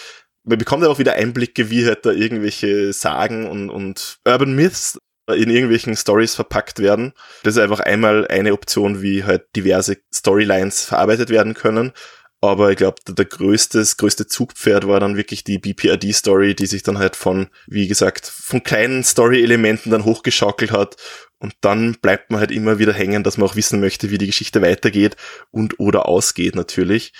man 0.43 0.57
bekommt 0.57 0.83
ja 0.83 0.89
auch 0.89 0.99
wieder 0.99 1.13
Einblicke, 1.13 1.69
wie 1.69 1.85
halt 1.85 2.05
da 2.05 2.11
irgendwelche 2.11 2.93
Sagen 2.93 3.47
und, 3.47 3.69
und 3.69 4.19
Urban 4.25 4.53
Myths 4.55 4.97
in 5.27 5.49
irgendwelchen 5.49 5.95
Stories 5.95 6.35
verpackt 6.35 6.79
werden. 6.79 7.13
Das 7.43 7.55
ist 7.55 7.61
einfach 7.61 7.79
einmal 7.81 8.27
eine 8.27 8.53
Option, 8.53 9.01
wie 9.01 9.23
halt 9.23 9.43
diverse 9.55 9.97
Storylines 10.13 10.85
verarbeitet 10.85 11.29
werden 11.29 11.53
können. 11.53 11.93
Aber 12.41 12.71
ich 12.71 12.77
glaube, 12.77 13.01
der 13.05 13.25
größte, 13.25 13.79
das 13.79 13.97
größte 13.97 14.25
Zugpferd 14.25 14.87
war 14.87 15.01
dann 15.01 15.17
wirklich 15.17 15.43
die 15.43 15.59
BPRD-Story, 15.59 16.55
die 16.55 16.67
sich 16.67 16.83
dann 16.83 16.97
halt 16.97 17.17
von, 17.17 17.49
wie 17.67 17.87
gesagt, 17.87 18.25
von 18.27 18.63
kleinen 18.63 19.03
Story-Elementen 19.03 19.91
dann 19.91 20.05
hochgeschaukelt 20.05 20.71
hat. 20.71 20.95
Und 21.39 21.53
dann 21.61 21.97
bleibt 22.01 22.31
man 22.31 22.39
halt 22.39 22.51
immer 22.51 22.79
wieder 22.79 22.93
hängen, 22.93 23.23
dass 23.23 23.37
man 23.37 23.47
auch 23.47 23.57
wissen 23.57 23.81
möchte, 23.81 24.09
wie 24.09 24.17
die 24.17 24.27
Geschichte 24.27 24.61
weitergeht 24.61 25.17
und 25.51 25.79
oder 25.79 26.07
ausgeht 26.07 26.55
natürlich. 26.55 27.13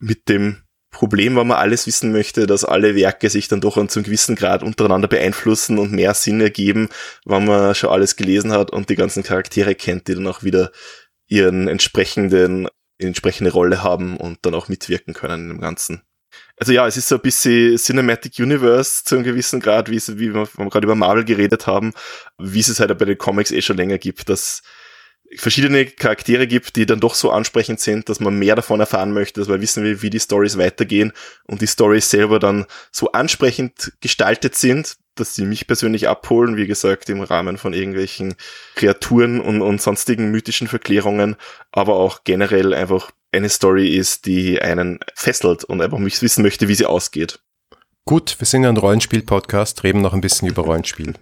Mit 0.00 0.28
dem 0.30 0.63
Problem, 0.94 1.36
wenn 1.36 1.48
man 1.48 1.58
alles 1.58 1.86
wissen 1.86 2.12
möchte, 2.12 2.46
dass 2.46 2.64
alle 2.64 2.94
Werke 2.94 3.28
sich 3.28 3.48
dann 3.48 3.60
doch 3.60 3.74
zu 3.88 3.98
einem 3.98 4.04
gewissen 4.04 4.36
Grad 4.36 4.62
untereinander 4.62 5.08
beeinflussen 5.08 5.78
und 5.78 5.92
mehr 5.92 6.14
Sinn 6.14 6.40
ergeben, 6.40 6.88
wenn 7.24 7.44
man 7.44 7.74
schon 7.74 7.90
alles 7.90 8.16
gelesen 8.16 8.52
hat 8.52 8.70
und 8.70 8.88
die 8.88 8.94
ganzen 8.94 9.24
Charaktere 9.24 9.74
kennt, 9.74 10.06
die 10.08 10.14
dann 10.14 10.26
auch 10.28 10.44
wieder 10.44 10.70
ihren 11.26 11.66
entsprechenden, 11.66 12.68
entsprechende 12.98 13.52
Rolle 13.52 13.82
haben 13.82 14.16
und 14.16 14.38
dann 14.42 14.54
auch 14.54 14.68
mitwirken 14.68 15.14
können 15.14 15.50
in 15.50 15.56
dem 15.56 15.60
Ganzen. 15.60 16.02
Also 16.56 16.72
ja, 16.72 16.86
es 16.86 16.96
ist 16.96 17.08
so 17.08 17.16
ein 17.16 17.22
bisschen 17.22 17.76
Cinematic 17.76 18.38
Universe 18.38 19.02
zu 19.04 19.16
einem 19.16 19.24
gewissen 19.24 19.58
Grad, 19.58 19.90
wie, 19.90 19.96
es, 19.96 20.16
wie 20.18 20.32
wir, 20.32 20.46
wir 20.46 20.70
gerade 20.70 20.84
über 20.84 20.94
Marvel 20.94 21.24
geredet 21.24 21.66
haben, 21.66 21.92
wie 22.38 22.60
es 22.60 22.68
es 22.68 22.78
halt 22.78 22.96
bei 22.96 23.04
den 23.04 23.18
Comics 23.18 23.50
eh 23.50 23.62
schon 23.62 23.76
länger 23.76 23.98
gibt, 23.98 24.28
dass 24.28 24.62
verschiedene 25.36 25.86
Charaktere 25.86 26.46
gibt, 26.46 26.76
die 26.76 26.86
dann 26.86 27.00
doch 27.00 27.14
so 27.14 27.30
ansprechend 27.30 27.80
sind, 27.80 28.08
dass 28.08 28.20
man 28.20 28.38
mehr 28.38 28.54
davon 28.54 28.80
erfahren 28.80 29.12
möchte, 29.12 29.40
dass 29.40 29.48
man 29.48 29.60
wissen 29.60 29.82
will, 29.82 30.02
wie 30.02 30.10
die 30.10 30.20
Stories 30.20 30.58
weitergehen 30.58 31.12
und 31.44 31.60
die 31.60 31.66
Stories 31.66 32.10
selber 32.10 32.38
dann 32.38 32.66
so 32.92 33.12
ansprechend 33.12 33.92
gestaltet 34.00 34.54
sind, 34.54 34.96
dass 35.14 35.34
sie 35.34 35.44
mich 35.44 35.66
persönlich 35.66 36.08
abholen, 36.08 36.56
wie 36.56 36.66
gesagt, 36.66 37.08
im 37.08 37.20
Rahmen 37.20 37.56
von 37.56 37.72
irgendwelchen 37.72 38.34
Kreaturen 38.74 39.40
und, 39.40 39.62
und 39.62 39.80
sonstigen 39.80 40.30
mythischen 40.30 40.68
Verklärungen, 40.68 41.36
aber 41.72 41.94
auch 41.94 42.24
generell 42.24 42.74
einfach 42.74 43.10
eine 43.32 43.48
Story 43.48 43.88
ist, 43.88 44.26
die 44.26 44.60
einen 44.60 45.00
fesselt 45.14 45.64
und 45.64 45.80
einfach 45.80 45.98
mich 45.98 46.20
wissen 46.22 46.42
möchte, 46.42 46.68
wie 46.68 46.74
sie 46.74 46.86
ausgeht. 46.86 47.40
Gut, 48.06 48.36
wir 48.38 48.46
sind 48.46 48.64
ja 48.64 48.68
ein 48.68 48.76
Rollenspiel-Podcast, 48.76 49.82
reden 49.82 50.02
noch 50.02 50.12
ein 50.12 50.20
bisschen 50.20 50.46
über 50.46 50.62
Rollenspiel. 50.62 51.14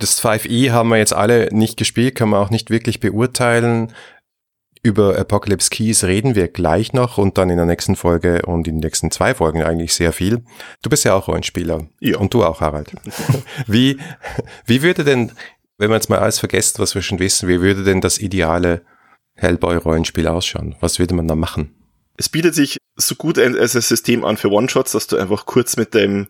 Das 0.00 0.22
5e 0.22 0.70
haben 0.70 0.88
wir 0.88 0.96
jetzt 0.96 1.12
alle 1.12 1.50
nicht 1.52 1.76
gespielt, 1.76 2.14
kann 2.14 2.30
man 2.30 2.40
auch 2.40 2.48
nicht 2.48 2.70
wirklich 2.70 2.98
beurteilen. 2.98 3.92
Über 4.82 5.18
Apocalypse 5.18 5.68
Keys 5.68 6.04
reden 6.04 6.34
wir 6.34 6.48
gleich 6.48 6.94
noch 6.94 7.18
und 7.18 7.36
dann 7.36 7.50
in 7.50 7.58
der 7.58 7.66
nächsten 7.66 7.94
Folge 7.94 8.40
und 8.46 8.66
in 8.66 8.76
den 8.76 8.80
nächsten 8.80 9.10
zwei 9.10 9.34
Folgen 9.34 9.62
eigentlich 9.62 9.92
sehr 9.92 10.14
viel. 10.14 10.44
Du 10.80 10.88
bist 10.88 11.04
ja 11.04 11.12
auch 11.12 11.28
Rollenspieler. 11.28 11.86
Ja. 12.00 12.16
Und 12.16 12.32
du 12.32 12.42
auch, 12.42 12.62
Harald. 12.62 12.90
wie, 13.66 13.98
wie 14.64 14.80
würde 14.80 15.04
denn, 15.04 15.32
wenn 15.76 15.90
wir 15.90 15.96
jetzt 15.96 16.08
mal 16.08 16.20
alles 16.20 16.38
vergessen, 16.38 16.78
was 16.78 16.94
wir 16.94 17.02
schon 17.02 17.18
wissen, 17.18 17.50
wie 17.50 17.60
würde 17.60 17.84
denn 17.84 18.00
das 18.00 18.16
ideale 18.16 18.80
Hellboy-Rollenspiel 19.34 20.26
ausschauen? 20.26 20.74
Was 20.80 20.98
würde 20.98 21.14
man 21.14 21.28
da 21.28 21.34
machen? 21.34 21.77
Es 22.18 22.28
bietet 22.28 22.54
sich 22.54 22.78
so 22.96 23.14
gut 23.14 23.38
als 23.38 23.76
ein 23.76 23.80
System 23.80 24.24
an 24.24 24.36
für 24.36 24.50
One-Shots, 24.50 24.92
dass 24.92 25.06
du 25.06 25.16
einfach 25.16 25.46
kurz 25.46 25.76
mit 25.76 25.94
dem 25.94 26.26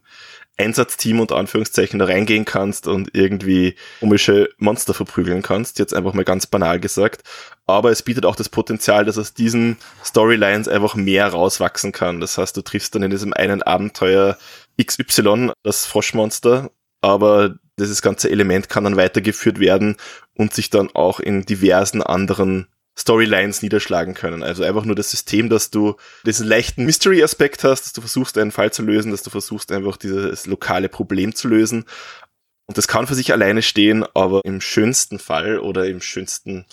Einsatzteam 0.58 1.20
unter 1.20 1.36
Anführungszeichen 1.36 1.98
da 1.98 2.04
reingehen 2.04 2.44
kannst 2.44 2.88
und 2.88 3.14
irgendwie 3.14 3.76
komische 4.00 4.50
Monster 4.58 4.92
verprügeln 4.92 5.40
kannst, 5.40 5.78
jetzt 5.78 5.94
einfach 5.94 6.14
mal 6.14 6.24
ganz 6.24 6.46
banal 6.46 6.78
gesagt. 6.78 7.22
Aber 7.66 7.90
es 7.90 8.02
bietet 8.02 8.26
auch 8.26 8.36
das 8.36 8.48
Potenzial, 8.48 9.04
dass 9.04 9.18
aus 9.18 9.34
diesen 9.34 9.78
Storylines 10.04 10.68
einfach 10.68 10.94
mehr 10.94 11.28
rauswachsen 11.28 11.92
kann. 11.92 12.20
Das 12.20 12.36
heißt, 12.36 12.56
du 12.56 12.62
triffst 12.62 12.94
dann 12.94 13.04
in 13.04 13.10
diesem 13.10 13.32
einen 13.32 13.62
Abenteuer 13.62 14.36
XY 14.82 15.52
das 15.62 15.86
Froschmonster, 15.86 16.70
aber 17.00 17.54
dieses 17.78 18.02
ganze 18.02 18.28
Element 18.28 18.68
kann 18.68 18.84
dann 18.84 18.96
weitergeführt 18.96 19.60
werden 19.60 19.96
und 20.34 20.52
sich 20.52 20.70
dann 20.70 20.90
auch 20.92 21.20
in 21.20 21.46
diversen 21.46 22.02
anderen 22.02 22.66
Storylines 22.98 23.62
niederschlagen 23.62 24.14
können. 24.14 24.42
Also 24.42 24.64
einfach 24.64 24.84
nur 24.84 24.96
das 24.96 25.10
System, 25.10 25.48
dass 25.48 25.70
du 25.70 25.96
diesen 26.26 26.46
leichten 26.48 26.84
Mystery-Aspekt 26.84 27.62
hast, 27.62 27.84
dass 27.84 27.92
du 27.92 28.00
versuchst, 28.00 28.36
einen 28.36 28.50
Fall 28.50 28.72
zu 28.72 28.82
lösen, 28.82 29.12
dass 29.12 29.22
du 29.22 29.30
versuchst, 29.30 29.70
einfach 29.70 29.96
dieses 29.96 30.46
lokale 30.46 30.88
Problem 30.88 31.32
zu 31.34 31.46
lösen. 31.46 31.84
Und 32.66 32.76
das 32.76 32.88
kann 32.88 33.06
für 33.06 33.14
sich 33.14 33.32
alleine 33.32 33.62
stehen, 33.62 34.04
aber 34.14 34.40
im 34.44 34.60
schönsten 34.60 35.20
Fall 35.20 35.60
oder 35.60 35.86
im 35.86 36.00
schönsten 36.00 36.66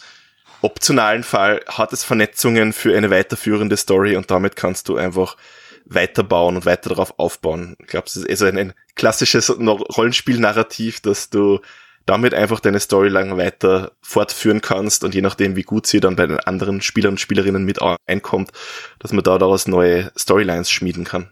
optionalen 0.62 1.24
Fall 1.24 1.62
hat 1.68 1.94
es 1.94 2.04
Vernetzungen 2.04 2.74
für 2.74 2.98
eine 2.98 3.12
weiterführende 3.12 3.78
Story 3.78 4.16
und 4.16 4.32
damit 4.32 4.56
kannst 4.56 4.90
du 4.90 4.98
einfach 4.98 5.38
weiterbauen 5.86 6.56
und 6.56 6.66
weiter 6.66 6.90
darauf 6.90 7.20
aufbauen. 7.20 7.76
Ich 7.80 7.88
glaube, 7.88 8.08
es 8.08 8.16
ist 8.16 8.28
also 8.28 8.46
ein, 8.46 8.58
ein 8.58 8.74
klassisches 8.96 9.52
Rollenspiel-Narrativ, 9.52 11.02
dass 11.02 11.30
du 11.30 11.60
damit 12.06 12.34
einfach 12.34 12.60
deine 12.60 12.80
Storyline 12.80 13.38
weiter 13.38 13.91
fortführen 14.02 14.62
kannst 14.62 15.04
und 15.04 15.15
je 15.15 15.22
nachdem, 15.22 15.56
wie 15.56 15.63
gut 15.63 15.88
sie 15.88 16.00
dann 16.00 16.15
bei 16.15 16.28
den 16.28 16.39
anderen 16.39 16.82
Spielern 16.82 17.13
und 17.13 17.20
Spielerinnen 17.20 17.65
mit 17.65 17.80
einkommt, 18.06 18.52
dass 19.00 19.12
man 19.12 19.24
da 19.24 19.38
daraus 19.38 19.68
neue 19.68 20.12
Storylines 20.15 20.70
schmieden 20.70 21.04
kann. 21.04 21.30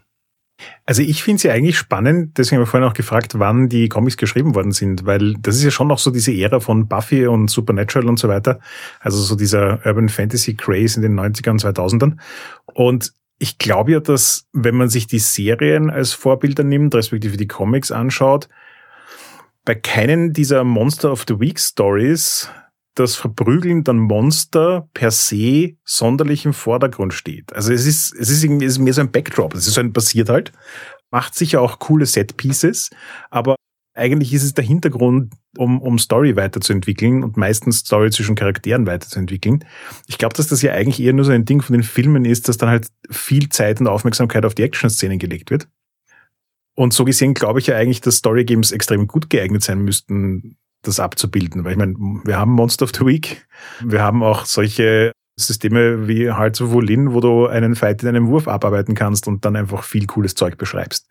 Also 0.86 1.02
ich 1.02 1.22
finde 1.22 1.40
sie 1.40 1.48
ja 1.48 1.54
eigentlich 1.54 1.78
spannend, 1.78 2.38
deswegen 2.38 2.58
habe 2.58 2.64
ich 2.64 2.70
vorhin 2.70 2.88
auch 2.88 2.94
gefragt, 2.94 3.38
wann 3.38 3.68
die 3.68 3.88
Comics 3.88 4.16
geschrieben 4.16 4.54
worden 4.54 4.72
sind, 4.72 5.04
weil 5.04 5.34
das 5.40 5.56
ist 5.56 5.64
ja 5.64 5.70
schon 5.70 5.88
noch 5.88 5.98
so 5.98 6.10
diese 6.10 6.32
Ära 6.32 6.60
von 6.60 6.86
Buffy 6.88 7.26
und 7.26 7.50
Supernatural 7.50 8.08
und 8.08 8.18
so 8.18 8.28
weiter, 8.28 8.60
also 9.00 9.20
so 9.20 9.34
dieser 9.34 9.84
Urban 9.84 10.08
Fantasy 10.08 10.54
Craze 10.54 10.96
in 10.96 11.02
den 11.02 11.18
90ern 11.18 11.50
und 11.50 11.64
2000ern. 11.64 12.16
Und 12.72 13.12
ich 13.38 13.58
glaube 13.58 13.92
ja, 13.92 14.00
dass 14.00 14.46
wenn 14.52 14.76
man 14.76 14.88
sich 14.88 15.06
die 15.06 15.18
Serien 15.18 15.90
als 15.90 16.12
Vorbilder 16.12 16.62
nimmt, 16.62 16.94
respektive 16.94 17.36
die 17.36 17.48
Comics 17.48 17.90
anschaut, 17.90 18.48
bei 19.64 19.74
keinen 19.74 20.32
dieser 20.32 20.64
Monster 20.64 21.10
of 21.12 21.24
the 21.28 21.40
Week 21.40 21.58
Stories 21.58 22.48
das 22.94 23.16
Verprügeln 23.16 23.82
dann 23.82 23.98
Monster 23.98 24.88
per 24.94 25.10
se 25.10 25.76
sonderlich 25.84 26.44
im 26.44 26.52
Vordergrund 26.52 27.12
steht. 27.12 27.52
Also 27.52 27.72
es 27.72 27.86
ist, 27.86 28.14
es 28.14 28.30
ist 28.30 28.44
irgendwie 28.44 28.66
es 28.66 28.74
ist 28.74 28.78
mehr 28.78 28.92
so 28.92 29.00
ein 29.00 29.10
Backdrop. 29.10 29.54
Es 29.54 29.66
ist 29.66 29.74
so 29.74 29.80
ein 29.80 29.92
passiert 29.92 30.28
halt. 30.28 30.52
Macht 31.10 31.34
sicher 31.34 31.60
auch 31.60 31.80
coole 31.80 32.06
Set 32.06 32.36
Pieces, 32.36 32.90
aber 33.30 33.56
eigentlich 33.96 34.32
ist 34.32 34.42
es 34.42 34.54
der 34.54 34.64
Hintergrund, 34.64 35.32
um, 35.56 35.80
um 35.80 35.98
Story 35.98 36.34
weiterzuentwickeln 36.36 37.22
und 37.22 37.36
meistens 37.36 37.78
Story 37.80 38.10
zwischen 38.10 38.34
Charakteren 38.34 38.86
weiterzuentwickeln. 38.86 39.64
Ich 40.08 40.18
glaube, 40.18 40.34
dass 40.34 40.48
das 40.48 40.62
ja 40.62 40.72
eigentlich 40.72 41.00
eher 41.00 41.12
nur 41.12 41.24
so 41.24 41.32
ein 41.32 41.44
Ding 41.44 41.62
von 41.62 41.74
den 41.74 41.84
Filmen 41.84 42.24
ist, 42.24 42.48
dass 42.48 42.56
dann 42.56 42.68
halt 42.68 42.88
viel 43.10 43.48
Zeit 43.48 43.80
und 43.80 43.86
Aufmerksamkeit 43.86 44.44
auf 44.44 44.54
die 44.54 44.64
Action-Szenen 44.64 45.18
gelegt 45.18 45.50
wird. 45.50 45.68
Und 46.74 46.92
so 46.92 47.04
gesehen 47.04 47.34
glaube 47.34 47.60
ich 47.60 47.68
ja 47.68 47.76
eigentlich, 47.76 48.00
dass 48.00 48.16
Story 48.16 48.44
Games 48.44 48.72
extrem 48.72 49.06
gut 49.06 49.30
geeignet 49.30 49.62
sein 49.62 49.80
müssten, 49.82 50.56
das 50.82 51.00
abzubilden. 51.00 51.64
Weil 51.64 51.72
ich 51.72 51.78
meine, 51.78 51.94
wir 52.24 52.38
haben 52.38 52.52
Monster 52.52 52.84
of 52.84 52.92
the 52.94 53.06
Week, 53.06 53.46
wir 53.80 54.02
haben 54.02 54.22
auch 54.22 54.44
solche 54.44 55.12
Systeme 55.36 56.06
wie 56.06 56.30
Hearts 56.32 56.60
of 56.60 56.70
Wolin, 56.70 57.12
wo 57.12 57.20
du 57.20 57.46
einen 57.46 57.74
Fight 57.74 58.02
in 58.02 58.08
einem 58.08 58.28
Wurf 58.28 58.46
abarbeiten 58.46 58.94
kannst 58.94 59.26
und 59.26 59.44
dann 59.44 59.56
einfach 59.56 59.82
viel 59.82 60.06
cooles 60.06 60.34
Zeug 60.34 60.58
beschreibst. 60.58 61.08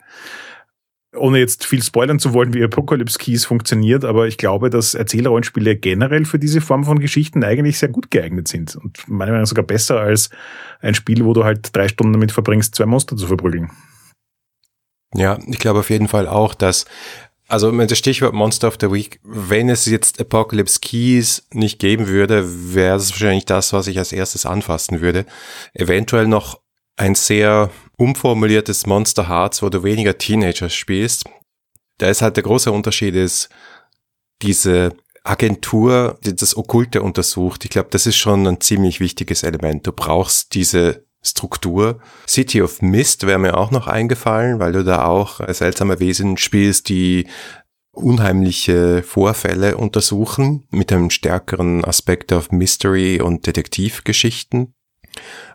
Ohne 1.15 1.37
jetzt 1.37 1.65
viel 1.65 1.83
spoilern 1.83 2.17
zu 2.17 2.33
wollen, 2.33 2.55
wie 2.55 2.63
Apocalypse 2.63 3.19
Keys 3.19 3.45
funktioniert, 3.45 4.03
aber 4.03 4.27
ich 4.27 4.37
glaube, 4.37 4.71
dass 4.71 4.95
Erzählrollenspiele 4.95 5.75
generell 5.75 6.25
für 6.25 6.39
diese 6.39 6.59
Form 6.59 6.85
von 6.85 6.97
Geschichten 6.99 7.43
eigentlich 7.43 7.77
sehr 7.77 7.89
gut 7.89 8.09
geeignet 8.09 8.47
sind. 8.47 8.75
Und 8.75 9.07
meiner 9.07 9.31
Meinung 9.31 9.43
nach 9.43 9.49
sogar 9.49 9.65
besser 9.65 9.99
als 9.99 10.31
ein 10.79 10.95
Spiel, 10.95 11.23
wo 11.23 11.33
du 11.33 11.43
halt 11.43 11.75
drei 11.75 11.87
Stunden 11.87 12.13
damit 12.13 12.31
verbringst, 12.31 12.73
zwei 12.73 12.87
Monster 12.87 13.15
zu 13.15 13.27
verprügeln. 13.27 13.69
Ja, 15.15 15.37
ich 15.47 15.59
glaube 15.59 15.79
auf 15.79 15.89
jeden 15.89 16.07
Fall 16.07 16.27
auch, 16.27 16.53
dass 16.53 16.85
also 17.47 17.71
mit 17.71 17.91
das 17.91 17.97
Stichwort 17.97 18.33
Monster 18.33 18.67
of 18.67 18.77
the 18.79 18.91
Week, 18.91 19.19
wenn 19.23 19.69
es 19.69 19.85
jetzt 19.85 20.19
Apocalypse 20.19 20.79
Keys 20.79 21.45
nicht 21.51 21.77
geben 21.77 22.07
würde, 22.07 22.73
wäre 22.73 22.97
es 22.97 23.11
wahrscheinlich 23.11 23.45
das, 23.45 23.73
was 23.73 23.87
ich 23.87 23.99
als 23.99 24.11
erstes 24.11 24.45
anfassen 24.45 25.01
würde. 25.01 25.25
Eventuell 25.73 26.25
noch 26.25 26.61
ein 26.95 27.15
sehr 27.15 27.69
umformuliertes 27.97 28.85
Monster 28.85 29.27
Hearts, 29.27 29.61
wo 29.61 29.69
du 29.69 29.83
weniger 29.83 30.17
Teenager 30.17 30.69
spielst. 30.69 31.25
Da 31.97 32.07
ist 32.09 32.21
halt 32.21 32.37
der 32.37 32.43
große 32.43 32.71
Unterschied 32.71 33.15
ist, 33.15 33.49
diese 34.41 34.95
Agentur, 35.23 36.17
die 36.25 36.35
das 36.35 36.57
Okkulte 36.57 37.01
untersucht. 37.01 37.65
Ich 37.65 37.71
glaube, 37.71 37.89
das 37.91 38.05
ist 38.05 38.17
schon 38.17 38.45
ein 38.47 38.61
ziemlich 38.61 38.99
wichtiges 38.99 39.43
Element. 39.43 39.85
Du 39.87 39.91
brauchst 39.91 40.53
diese 40.53 41.05
Struktur. 41.23 41.99
City 42.27 42.61
of 42.61 42.81
Mist 42.81 43.25
wäre 43.25 43.39
mir 43.39 43.57
auch 43.57 43.71
noch 43.71 43.87
eingefallen, 43.87 44.59
weil 44.59 44.73
du 44.73 44.83
da 44.83 45.05
auch 45.05 45.39
seltsame 45.47 45.99
Wesen 45.99 46.37
spielst, 46.37 46.89
die 46.89 47.27
unheimliche 47.93 49.03
Vorfälle 49.03 49.77
untersuchen 49.77 50.65
mit 50.71 50.91
einem 50.91 51.09
stärkeren 51.09 51.85
Aspekt 51.85 52.33
auf 52.33 52.51
Mystery 52.51 53.21
und 53.21 53.45
Detektivgeschichten. 53.45 54.73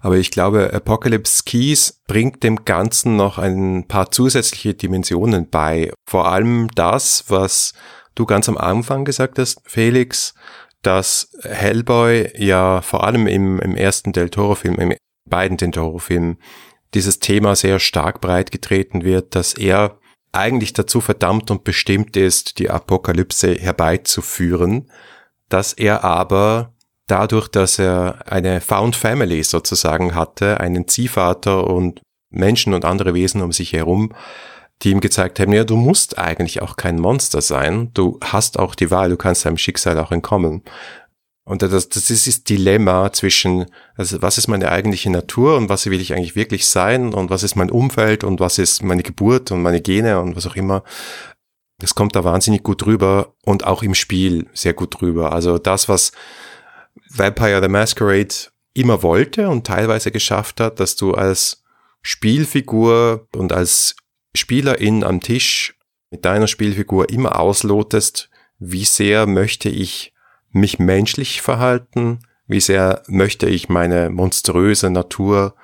Aber 0.01 0.17
ich 0.17 0.31
glaube, 0.31 0.73
Apocalypse 0.73 1.43
Keys 1.45 2.01
bringt 2.07 2.45
dem 2.45 2.65
Ganzen 2.65 3.17
noch 3.17 3.39
ein 3.39 3.87
paar 3.89 4.13
zusätzliche 4.13 4.75
Dimensionen 4.75 5.51
bei. 5.51 5.93
Vor 6.09 6.29
allem 6.29 6.69
das, 6.75 7.25
was 7.29 7.73
du 8.15 8.25
ganz 8.25 8.49
am 8.49 8.57
Anfang 8.57 9.05
gesagt 9.05 9.39
hast, 9.39 9.61
Felix, 9.65 10.35
dass 10.83 11.31
Hellboy 11.43 12.31
ja 12.37 12.83
vor 12.83 13.05
allem 13.05 13.27
im, 13.27 13.59
im 13.59 13.75
ersten 13.75 14.13
Del 14.13 14.31
Toro-Film, 14.31 14.77
im 14.77 14.93
beiden 15.29 15.57
den 15.57 15.73
Horrorfilmen 15.73 16.39
dieses 16.95 17.19
Thema 17.19 17.55
sehr 17.55 17.79
stark 17.79 18.21
breit 18.21 18.51
getreten 18.51 19.05
wird, 19.05 19.35
dass 19.35 19.55
er 19.55 19.99
eigentlich 20.33 20.73
dazu 20.73 21.01
verdammt 21.01 21.51
und 21.51 21.65
bestimmt 21.65 22.17
ist, 22.17 22.59
die 22.59 22.71
Apokalypse 22.71 23.55
herbeizuführen, 23.55 24.91
dass 25.49 25.73
er 25.73 26.05
aber 26.05 26.75
dadurch, 27.07 27.49
dass 27.49 27.79
er 27.79 28.21
eine 28.27 28.61
Found 28.61 28.97
Family 28.97 29.43
sozusagen 29.43 30.15
hatte, 30.15 30.61
einen 30.61 30.87
Ziehvater 30.89 31.67
und 31.67 32.01
Menschen 32.31 32.75
und 32.75 32.85
andere 32.85 33.15
Wesen 33.15 33.43
um 33.43 33.53
sich 33.53 33.73
herum, 33.73 34.13
die 34.83 34.91
ihm 34.91 35.01
gezeigt 35.01 35.41
haben, 35.41 35.53
ja, 35.53 35.65
du 35.65 35.77
musst 35.77 36.19
eigentlich 36.19 36.63
auch 36.63 36.77
kein 36.77 36.99
Monster 36.99 37.41
sein, 37.41 37.91
du 37.95 38.19
hast 38.23 38.59
auch 38.59 38.75
die 38.75 38.91
Wahl, 38.91 39.09
du 39.09 39.17
kannst 39.17 39.45
deinem 39.45 39.59
Schicksal 39.59 39.99
auch 39.99 40.13
entkommen. 40.13 40.63
Und 41.49 41.63
das, 41.63 41.89
das 41.89 42.11
ist 42.11 42.27
das 42.27 42.45
Dilemma 42.45 43.11
zwischen, 43.11 43.65
also 43.97 44.21
was 44.21 44.37
ist 44.37 44.49
meine 44.49 44.71
eigentliche 44.71 45.09
Natur 45.09 45.57
und 45.57 45.71
was 45.71 45.87
will 45.87 45.99
ich 45.99 46.13
eigentlich 46.13 46.37
wirklich 46.37 46.67
sein 46.67 47.15
und 47.15 47.31
was 47.31 47.43
ist 47.43 47.57
mein 47.57 47.71
Umfeld 47.71 48.23
und 48.23 48.39
was 48.39 48.59
ist 48.59 48.83
meine 48.83 49.03
Geburt 49.03 49.51
und 49.51 49.63
meine 49.63 49.81
Gene 49.81 50.21
und 50.21 50.37
was 50.37 50.47
auch 50.47 50.57
immer. 50.57 50.85
Das 51.79 51.95
kommt 51.95 52.15
da 52.15 52.23
wahnsinnig 52.23 52.63
gut 52.63 52.85
rüber 52.85 53.33
und 53.47 53.65
auch 53.65 53.83
im 53.83 53.95
Spiel 53.95 54.47
sehr 54.53 54.75
gut 54.75 55.01
rüber. 55.01 55.33
Also 55.33 55.57
das, 55.57 55.89
was 55.89 56.13
Vampire 57.09 57.63
the 57.63 57.69
Masquerade 57.69 58.35
immer 58.75 59.03
wollte 59.03 59.49
und 59.49 59.67
teilweise 59.67 60.11
geschafft 60.11 60.61
hat, 60.61 60.81
dass 60.81 60.97
du 60.97 61.15
als 61.15 61.65
Spielfigur 62.03 63.27
und 63.35 63.55
als 63.55 63.97
Spielerin 64.37 65.03
am 65.03 65.23
Tisch 65.23 65.79
mit 66.11 66.27
deiner 66.27 66.47
Spielfigur 66.47 67.09
immer 67.09 67.41
auslotest, 67.41 68.29
wie 68.59 68.85
sehr 68.85 69.27
möchte 69.27 69.71
ich 69.71 70.13
mich 70.59 70.79
menschlich 70.79 71.43
verhalten? 71.43 72.21
Wie 72.47 72.61
sehr 72.61 73.03
möchte 73.09 73.49
ich 73.49 73.69
meine 73.69 74.11
monströse 74.11 74.91
Natur 74.91 75.55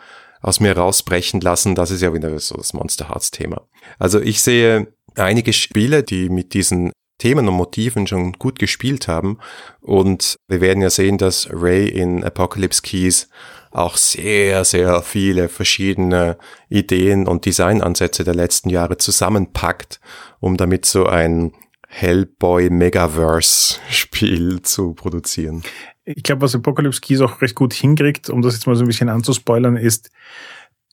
aus 0.40 0.61
mir 0.61 0.76
rausbrechen 0.76 1.40
lassen? 1.40 1.74
Das 1.74 1.90
ist 1.90 2.02
ja 2.02 2.12
wieder 2.12 2.38
so 2.38 2.57
das 2.57 2.74
Monster 2.74 3.09
Hearts 3.09 3.30
Thema. 3.30 3.62
Also 3.98 4.20
ich 4.20 4.42
sehe 4.42 4.88
einige 5.16 5.52
Spiele, 5.52 6.02
die 6.02 6.28
mit 6.28 6.54
diesen 6.54 6.92
Themen 7.18 7.48
und 7.48 7.54
Motiven 7.54 8.07
schon 8.07 8.33
gut 8.35 8.59
gespielt 8.59 9.09
haben. 9.09 9.38
Und 9.80 10.37
wir 10.48 10.61
werden 10.61 10.83
ja 10.83 10.90
sehen, 10.90 11.18
dass 11.18 11.48
Ray 11.50 11.88
in 11.88 12.24
Apocalypse 12.24 12.83
Keys 12.83 13.28
auch 13.70 13.96
sehr, 13.96 14.64
sehr 14.64 15.02
viele 15.02 15.48
verschiedene 15.48 16.38
Ideen 16.68 17.26
und 17.26 17.44
Designansätze 17.44 18.24
der 18.24 18.35
letzten 18.35 18.70
Jahre 18.70 18.98
zusammenpackt, 18.98 20.00
um 20.40 20.57
damit 20.57 20.87
so 20.87 21.07
ein 21.07 21.52
Hellboy 21.96 22.70
Megaverse 22.70 23.78
Spiel 23.88 24.61
zu 24.62 24.94
produzieren. 24.94 25.62
Ich 26.04 26.24
glaube, 26.24 26.42
was 26.42 26.54
Apocalypse 26.57 27.00
Keys 27.00 27.20
auch 27.20 27.40
recht 27.40 27.54
gut 27.54 27.72
hinkriegt, 27.72 28.28
um 28.30 28.42
das 28.42 28.54
jetzt 28.54 28.66
mal 28.66 28.74
so 28.74 28.83
ein 28.83 28.88
bisschen 28.88 29.09
anzuspoilern, 29.09 29.76
ist 29.76 30.11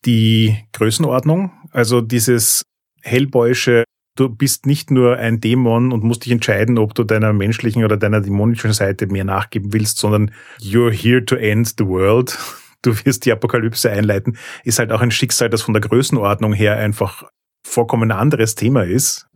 die 0.06 0.58
Größenordnung. 0.74 1.52
Also 1.72 2.02
dieses 2.02 2.62
Hellboyische, 3.02 3.84
du 4.16 4.30
bist 4.30 4.68
nicht 4.68 4.92
nur 4.92 5.18
ein 5.18 5.42
Dämon 5.42 5.92
und 5.92 6.04
musst 6.04 6.26
dich 6.26 6.32
entscheiden, 6.32 6.78
ob 6.78 6.94
du 6.94 7.04
deiner 7.04 7.34
menschlichen 7.34 7.84
oder 7.84 7.98
deiner 7.98 8.22
dämonischen 8.22 8.72
Seite 8.72 9.08
mehr 9.08 9.24
nachgeben 9.24 9.74
willst, 9.74 9.98
sondern 9.98 10.32
you're 10.60 10.92
here 10.92 11.26
to 11.26 11.36
end 11.36 11.74
the 11.80 11.86
world. 11.88 12.38
Du 12.84 12.96
wirst 13.06 13.26
die 13.26 13.32
Apokalypse 13.32 13.90
einleiten, 13.90 14.38
ist 14.64 14.78
halt 14.78 14.92
auch 14.92 15.02
ein 15.02 15.12
Schicksal, 15.12 15.50
das 15.50 15.64
von 15.64 15.74
der 15.74 15.82
Größenordnung 15.82 16.54
her 16.54 16.78
einfach 16.78 17.24
vollkommen 17.66 18.12
anderes 18.12 18.54
Thema 18.54 18.84
ist. 18.84 19.28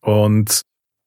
Und 0.00 0.62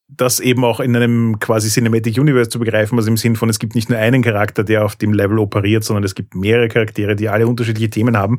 das 0.09 0.39
eben 0.39 0.63
auch 0.63 0.79
in 0.79 0.95
einem 0.95 1.39
quasi 1.39 1.69
Cinematic 1.69 2.17
Universe 2.17 2.49
zu 2.49 2.59
begreifen, 2.59 2.97
also 2.97 3.09
im 3.09 3.17
Sinn 3.17 3.35
von, 3.35 3.49
es 3.49 3.59
gibt 3.59 3.75
nicht 3.75 3.89
nur 3.89 3.99
einen 3.99 4.21
Charakter, 4.21 4.63
der 4.63 4.83
auf 4.83 4.95
dem 4.95 5.13
Level 5.13 5.39
operiert, 5.39 5.83
sondern 5.83 6.03
es 6.03 6.15
gibt 6.15 6.35
mehrere 6.35 6.67
Charaktere, 6.67 7.15
die 7.15 7.29
alle 7.29 7.47
unterschiedliche 7.47 7.89
Themen 7.89 8.17
haben 8.17 8.37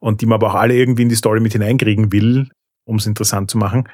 und 0.00 0.20
die 0.20 0.26
man 0.26 0.36
aber 0.36 0.48
auch 0.48 0.54
alle 0.54 0.76
irgendwie 0.76 1.02
in 1.02 1.08
die 1.08 1.14
Story 1.14 1.40
mit 1.40 1.52
hineinkriegen 1.52 2.12
will, 2.12 2.48
um 2.84 2.96
es 2.96 3.06
interessant 3.06 3.50
zu 3.50 3.58
machen, 3.58 3.88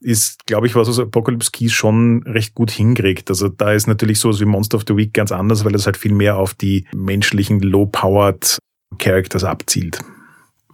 ist, 0.00 0.46
glaube 0.46 0.66
ich, 0.66 0.74
was 0.74 0.88
aus 0.88 0.98
Apocalypse 0.98 1.50
Keys 1.50 1.72
schon 1.72 2.22
recht 2.22 2.54
gut 2.54 2.70
hinkriegt. 2.70 3.28
Also 3.28 3.48
da 3.48 3.72
ist 3.72 3.86
natürlich 3.86 4.18
sowas 4.18 4.40
wie 4.40 4.46
Monster 4.46 4.76
of 4.78 4.84
the 4.88 4.96
Week 4.96 5.12
ganz 5.12 5.32
anders, 5.32 5.64
weil 5.64 5.72
das 5.72 5.86
halt 5.86 5.96
viel 5.96 6.14
mehr 6.14 6.36
auf 6.36 6.54
die 6.54 6.86
menschlichen, 6.94 7.60
low-powered 7.60 8.58
Characters 8.98 9.44
abzielt. 9.44 10.00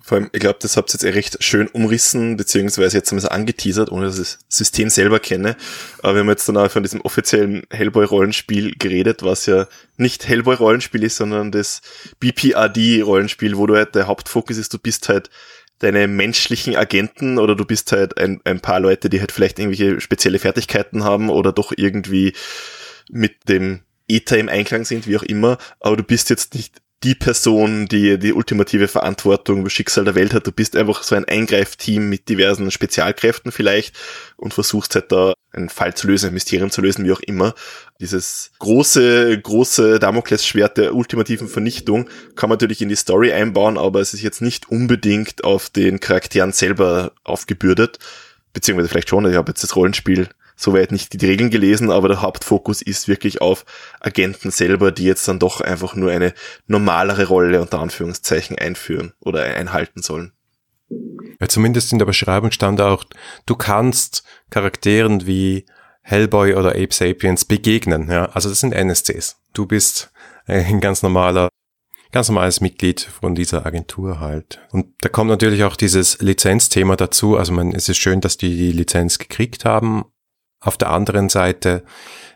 Vor 0.07 0.19
allem, 0.19 0.31
ich 0.31 0.39
glaube, 0.39 0.61
das 0.61 0.77
habt 0.77 0.91
ihr 0.91 0.93
jetzt 0.93 1.03
eh 1.03 1.11
recht 1.11 1.43
schön 1.43 1.67
umrissen, 1.67 2.37
beziehungsweise 2.37 2.97
jetzt 2.97 3.11
haben 3.11 3.17
wir 3.17 3.25
es 3.25 3.29
angeteasert, 3.29 3.91
ohne 3.91 4.07
dass 4.07 4.21
ich 4.21 4.37
das 4.37 4.39
System 4.49 4.89
selber 4.89 5.19
kenne. 5.19 5.57
Aber 5.99 6.15
wir 6.15 6.21
haben 6.21 6.29
jetzt 6.29 6.49
dann 6.49 6.57
auch 6.57 6.71
von 6.71 6.85
diesem 6.85 7.01
offiziellen 7.01 7.65
Hellboy-Rollenspiel 7.71 8.77
geredet, 8.79 9.25
was 9.25 9.47
ja 9.47 9.67
nicht 9.97 10.29
Hellboy-Rollenspiel 10.29 11.03
ist, 11.03 11.17
sondern 11.17 11.51
das 11.51 11.81
BPRD-Rollenspiel, 12.21 13.57
wo 13.57 13.67
du 13.67 13.75
halt 13.75 13.97
der 13.97 14.07
Hauptfokus 14.07 14.59
ist, 14.59 14.73
du 14.73 14.79
bist 14.79 15.09
halt 15.09 15.29
deine 15.81 16.07
menschlichen 16.07 16.77
Agenten 16.77 17.41
oder 17.41 17.57
du 17.57 17.65
bist 17.65 17.91
halt 17.91 18.17
ein, 18.17 18.41
ein 18.45 18.61
paar 18.61 18.79
Leute, 18.79 19.11
die 19.11 19.19
halt 19.19 19.33
vielleicht 19.33 19.59
irgendwelche 19.59 20.01
spezielle 20.01 20.39
Fertigkeiten 20.39 21.03
haben 21.03 21.31
oder 21.31 21.51
doch 21.51 21.73
irgendwie 21.77 22.33
mit 23.11 23.49
dem 23.49 23.81
Ether 24.07 24.39
im 24.39 24.49
Einklang 24.49 24.85
sind, 24.85 25.09
wie 25.09 25.17
auch 25.17 25.25
immer, 25.25 25.59
aber 25.81 25.97
du 25.97 26.05
bist 26.05 26.31
jetzt 26.31 26.55
nicht 26.55 26.81
die 27.03 27.15
Person, 27.15 27.87
die 27.87 28.19
die 28.19 28.33
ultimative 28.33 28.89
Verantwortung 28.89 29.61
über 29.61 29.71
Schicksal 29.71 30.05
der 30.05 30.15
Welt 30.15 30.33
hat. 30.33 30.47
Du 30.47 30.53
bist 30.53 30.77
einfach 30.77 31.03
so 31.03 31.15
ein 31.15 31.27
Eingreifteam 31.27 32.09
mit 32.09 32.29
diversen 32.29 32.71
Spezialkräften 32.71 33.53
vielleicht 33.53 33.95
und 34.37 34.55
versuchst 34.55 34.95
halt 34.95 35.13
da 35.13 35.35
einen 35.53 35.69
Fall 35.69 35.95
zu 35.95 36.07
lösen, 36.07 36.29
ein 36.29 36.35
Mysterium 36.35 36.71
zu 36.71 36.81
lösen, 36.81 37.05
wie 37.05 37.13
auch 37.13 37.21
immer. 37.21 37.55
Dieses 38.01 38.51
große, 38.59 39.39
große 39.41 39.99
Damoklesschwert 39.99 40.79
der 40.79 40.95
ultimativen 40.95 41.49
Vernichtung 41.49 42.09
kann 42.35 42.49
man 42.49 42.57
natürlich 42.57 42.83
in 42.83 42.89
die 42.89 42.97
Story 42.97 43.33
einbauen, 43.33 43.79
aber 43.79 44.01
es 44.01 44.15
ist 44.15 44.23
jetzt 44.23 44.43
nicht 44.43 44.71
unbedingt 44.71 45.45
auf 45.45 45.69
den 45.69 46.01
Charakteren 46.01 46.53
selber 46.53 47.13
aufgebürdet. 47.25 47.99
Beziehungsweise 48.53 48.89
vielleicht 48.89 49.11
schon, 49.11 49.29
ich 49.29 49.37
habe 49.37 49.51
jetzt 49.51 49.63
das 49.63 49.77
Rollenspiel 49.77 50.29
soweit 50.57 50.91
nicht 50.91 51.13
die 51.13 51.25
Regeln 51.25 51.51
gelesen, 51.51 51.91
aber 51.91 52.09
der 52.09 52.23
Hauptfokus 52.23 52.83
ist 52.83 53.07
wirklich 53.07 53.41
auf 53.41 53.65
Agenten 54.01 54.51
selber, 54.51 54.91
die 54.91 55.05
jetzt 55.05 55.29
dann 55.29 55.39
doch 55.39 55.61
einfach 55.61 55.95
nur 55.95 56.11
eine 56.11 56.33
normalere 56.67 57.29
Rolle 57.29 57.61
unter 57.61 57.79
Anführungszeichen 57.79 58.59
einführen 58.59 59.13
oder 59.21 59.45
einhalten 59.45 60.03
sollen. 60.03 60.33
Ja, 61.41 61.49
zumindest 61.49 61.93
in 61.93 61.99
der 61.99 62.07
Beschreibung 62.07 62.51
stand 62.51 62.81
auch, 62.81 63.05
du 63.45 63.57
kannst 63.57 64.25
Charakteren 64.51 65.27
wie 65.27 65.67
Hellboy 66.03 66.55
oder 66.55 66.71
Ape 66.71 66.93
Sapiens 66.95 67.45
begegnen. 67.45 68.09
Ja? 68.09 68.27
Also 68.27 68.49
das 68.49 68.61
sind 68.61 68.73
NSCs. 68.73 69.37
Du 69.53 69.67
bist 69.67 70.13
ein 70.47 70.81
ganz 70.81 71.03
normaler, 71.03 71.49
ganz 72.13 72.29
normales 72.29 72.61
Mitglied 72.61 73.01
von 73.01 73.35
dieser 73.35 73.67
Agentur 73.67 74.21
halt. 74.21 74.61
Und 74.71 74.95
da 75.01 75.09
kommt 75.09 75.31
natürlich 75.31 75.65
auch 75.65 75.75
dieses 75.75 76.21
Lizenzthema 76.21 76.95
dazu. 76.95 77.37
Also 77.37 77.53
man, 77.53 77.73
es 77.73 77.89
ist 77.89 77.99
schön, 77.99 78.21
dass 78.21 78.37
die 78.37 78.57
die 78.57 78.73
Lizenz 78.73 79.19
gekriegt 79.19 79.65
haben, 79.65 80.05
Auf 80.61 80.77
der 80.77 80.91
anderen 80.91 81.29
Seite 81.29 81.85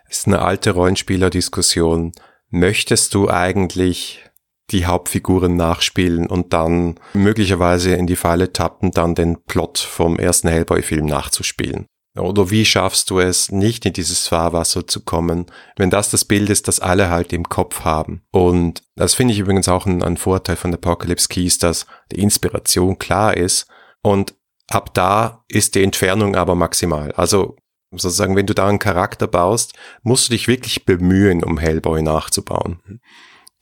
ist 0.08 0.26
eine 0.26 0.42
alte 0.42 0.72
Rollenspieler-Diskussion. 0.72 2.12
Möchtest 2.48 3.14
du 3.14 3.30
eigentlich 3.30 4.24
die 4.70 4.86
Hauptfiguren 4.86 5.56
nachspielen 5.56 6.26
und 6.26 6.52
dann 6.52 6.98
möglicherweise 7.14 7.94
in 7.94 8.06
die 8.06 8.16
Falle 8.16 8.52
tappen, 8.52 8.90
dann 8.92 9.14
den 9.14 9.42
Plot 9.44 9.78
vom 9.78 10.18
ersten 10.18 10.48
Hellboy-Film 10.48 11.06
nachzuspielen? 11.06 11.86
Oder 12.18 12.50
wie 12.50 12.64
schaffst 12.64 13.10
du 13.10 13.20
es, 13.20 13.52
nicht 13.52 13.86
in 13.86 13.92
dieses 13.92 14.26
Fahrwasser 14.26 14.86
zu 14.86 15.00
kommen, 15.00 15.46
wenn 15.76 15.90
das 15.90 16.10
das 16.10 16.24
Bild 16.24 16.50
ist, 16.50 16.66
das 16.66 16.80
alle 16.80 17.08
halt 17.08 17.32
im 17.32 17.48
Kopf 17.48 17.84
haben? 17.84 18.22
Und 18.32 18.82
das 18.96 19.14
finde 19.14 19.32
ich 19.32 19.40
übrigens 19.40 19.68
auch 19.68 19.86
ein, 19.86 20.02
ein 20.02 20.16
Vorteil 20.16 20.56
von 20.56 20.74
Apocalypse 20.74 21.28
Keys, 21.28 21.58
dass 21.58 21.86
die 22.10 22.20
Inspiration 22.20 22.98
klar 22.98 23.36
ist 23.36 23.66
und 24.02 24.34
ab 24.66 24.92
da 24.94 25.44
ist 25.48 25.76
die 25.76 25.84
Entfernung 25.84 26.34
aber 26.34 26.56
maximal. 26.56 27.12
Also 27.12 27.56
sozusagen, 27.90 28.36
wenn 28.36 28.46
du 28.46 28.54
da 28.54 28.68
einen 28.68 28.78
Charakter 28.78 29.26
baust, 29.26 29.74
musst 30.02 30.28
du 30.28 30.32
dich 30.32 30.48
wirklich 30.48 30.84
bemühen, 30.84 31.42
um 31.42 31.58
Hellboy 31.58 32.02
nachzubauen. 32.02 33.00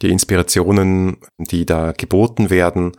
Die 0.02 0.10
Inspirationen, 0.10 1.18
die 1.38 1.66
da 1.66 1.92
geboten 1.92 2.50
werden, 2.50 2.92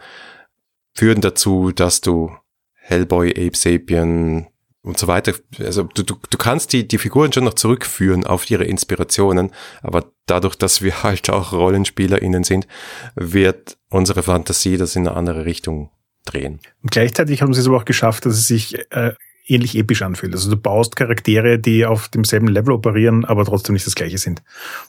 führen 0.94 1.22
dazu, 1.22 1.72
dass 1.72 2.02
du 2.02 2.32
Hellboy, 2.74 3.32
Ape 3.32 3.56
Sapien 3.56 4.48
und 4.82 4.98
so 4.98 5.08
weiter, 5.08 5.34
also 5.60 5.84
du, 5.84 6.04
du, 6.04 6.16
du 6.30 6.38
kannst 6.38 6.74
die, 6.74 6.88
die 6.88 6.98
Figuren 6.98 7.32
schon 7.32 7.44
noch 7.44 7.54
zurückführen 7.54 8.26
auf 8.26 8.50
ihre 8.50 8.66
Inspirationen, 8.66 9.52
aber 9.82 10.12
dadurch, 10.26 10.56
dass 10.56 10.82
wir 10.82 11.04
halt 11.04 11.30
auch 11.30 11.54
RollenspielerInnen 11.54 12.44
sind, 12.44 12.68
wird 13.16 13.78
unsere 13.90 14.24
Fantasie 14.24 14.78
das 14.78 14.96
in 14.96 15.08
eine 15.08 15.16
andere 15.16 15.46
Richtung 15.46 15.92
drehen. 16.26 16.60
Und 16.82 16.92
gleichzeitig 16.92 17.42
haben 17.42 17.54
sie 17.54 17.62
es 17.62 17.68
aber 17.68 17.78
auch 17.78 17.86
geschafft, 17.86 18.26
dass 18.26 18.34
es 18.34 18.48
sich 18.48 18.78
äh, 18.92 19.14
ähnlich 19.50 19.76
episch 19.76 20.02
anfühlt. 20.02 20.34
Also 20.34 20.50
du 20.50 20.58
baust 20.58 20.96
Charaktere, 20.96 21.60
die 21.60 21.86
auf 21.86 22.10
demselben 22.10 22.48
Level 22.48 22.74
operieren, 22.74 23.26
aber 23.26 23.46
trotzdem 23.46 23.74
nicht 23.74 23.88
das 23.88 23.96
gleiche 23.96 24.18
sind. 24.18 24.42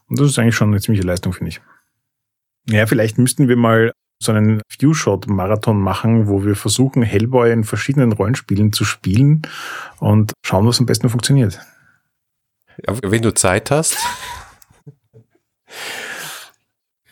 Und 0.09 0.19
das 0.19 0.29
ist 0.29 0.39
eigentlich 0.39 0.57
schon 0.57 0.71
eine 0.71 0.81
ziemliche 0.81 1.07
Leistung, 1.07 1.33
finde 1.33 1.51
ich. 1.51 1.61
Ja, 2.69 2.87
vielleicht 2.87 3.19
müssten 3.19 3.49
wir 3.49 3.57
mal 3.57 3.93
so 4.23 4.33
einen 4.33 4.61
Few-Shot-Marathon 4.69 5.81
machen, 5.81 6.29
wo 6.29 6.45
wir 6.45 6.55
versuchen, 6.55 7.03
Hellboy 7.03 7.53
in 7.53 7.65
verschiedenen 7.65 8.13
Rollenspielen 8.13 8.73
zu 8.73 8.85
spielen 8.85 9.43
und 9.99 10.33
schauen, 10.45 10.67
was 10.67 10.79
am 10.79 10.87
besten 10.87 11.09
funktioniert. 11.09 11.59
Ja, 12.87 12.97
wenn 13.03 13.23
du 13.23 13.33
Zeit 13.33 13.71
hast. 13.71 13.97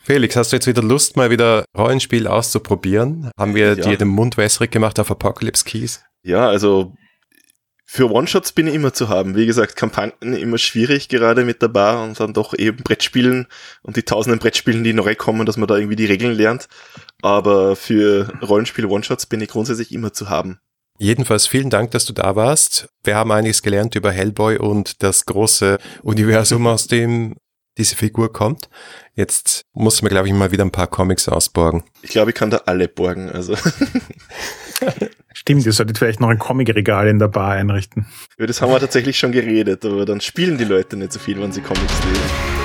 Felix, 0.03 0.35
hast 0.35 0.51
du 0.51 0.55
jetzt 0.55 0.67
wieder 0.67 0.81
Lust, 0.81 1.17
mal 1.17 1.29
wieder 1.29 1.65
Rollenspiel 1.77 2.27
auszuprobieren? 2.27 3.31
Haben 3.37 3.55
wir 3.55 3.75
ja. 3.75 3.75
dir 3.75 3.97
den 3.97 4.07
Mund 4.07 4.37
wässrig 4.37 4.71
gemacht 4.71 4.99
auf 4.99 5.11
Apocalypse 5.11 5.63
Keys? 5.63 6.03
Ja, 6.23 6.47
also 6.47 6.93
für 7.91 8.11
One-Shots 8.11 8.51
bin 8.51 8.67
ich 8.67 8.75
immer 8.75 8.93
zu 8.93 9.09
haben. 9.09 9.35
Wie 9.35 9.47
gesagt, 9.47 9.75
Kampagnen 9.75 10.35
immer 10.35 10.59
schwierig, 10.59 11.09
gerade 11.09 11.43
mit 11.43 11.63
der 11.63 11.69
Bar 11.69 12.03
und 12.03 12.19
dann 12.19 12.35
doch 12.35 12.53
eben 12.53 12.83
Brettspielen 12.83 13.47
und 13.81 13.97
die 13.97 14.03
tausenden 14.03 14.37
Brettspielen, 14.39 14.83
die 14.83 14.93
neu 14.93 15.15
kommen, 15.15 15.47
dass 15.47 15.57
man 15.57 15.67
da 15.67 15.75
irgendwie 15.75 15.95
die 15.95 16.05
Regeln 16.05 16.35
lernt. 16.35 16.67
Aber 17.23 17.75
für 17.75 18.31
Rollenspiel 18.47 18.85
One-Shots 18.85 19.25
bin 19.25 19.41
ich 19.41 19.49
grundsätzlich 19.49 19.91
immer 19.91 20.13
zu 20.13 20.29
haben. 20.29 20.59
Jedenfalls 20.99 21.47
vielen 21.47 21.71
Dank, 21.71 21.89
dass 21.89 22.05
du 22.05 22.13
da 22.13 22.35
warst. 22.35 22.89
Wir 23.03 23.15
haben 23.15 23.31
einiges 23.31 23.63
gelernt 23.63 23.95
über 23.95 24.11
Hellboy 24.11 24.57
und 24.57 25.01
das 25.01 25.25
große 25.25 25.79
Universum, 26.03 26.67
aus 26.67 26.85
dem 26.85 27.37
diese 27.79 27.95
Figur 27.95 28.31
kommt. 28.31 28.69
Jetzt 29.15 29.65
muss 29.73 30.01
man, 30.01 30.09
glaube 30.09 30.27
ich, 30.27 30.33
mal 30.33 30.51
wieder 30.51 30.63
ein 30.63 30.71
paar 30.71 30.87
Comics 30.87 31.27
ausborgen. 31.27 31.83
Ich 32.03 32.11
glaube, 32.11 32.31
ich 32.31 32.35
kann 32.35 32.51
da 32.51 32.61
alle 32.65 32.87
borgen, 32.87 33.29
also. 33.29 33.55
Stimmt, 35.33 35.65
ihr 35.65 35.73
solltet 35.73 35.97
vielleicht 35.97 36.19
noch 36.19 36.29
ein 36.29 36.39
Comic-Regal 36.39 37.07
in 37.07 37.19
der 37.19 37.27
Bar 37.27 37.53
einrichten. 37.53 38.05
Ja, 38.37 38.45
das 38.45 38.61
haben 38.61 38.71
wir 38.71 38.79
tatsächlich 38.79 39.17
schon 39.17 39.31
geredet, 39.31 39.83
aber 39.85 40.05
dann 40.05 40.21
spielen 40.21 40.57
die 40.57 40.65
Leute 40.65 40.97
nicht 40.97 41.13
so 41.13 41.19
viel, 41.19 41.41
wenn 41.41 41.51
sie 41.51 41.61
Comics 41.61 41.93
lesen. 42.05 42.58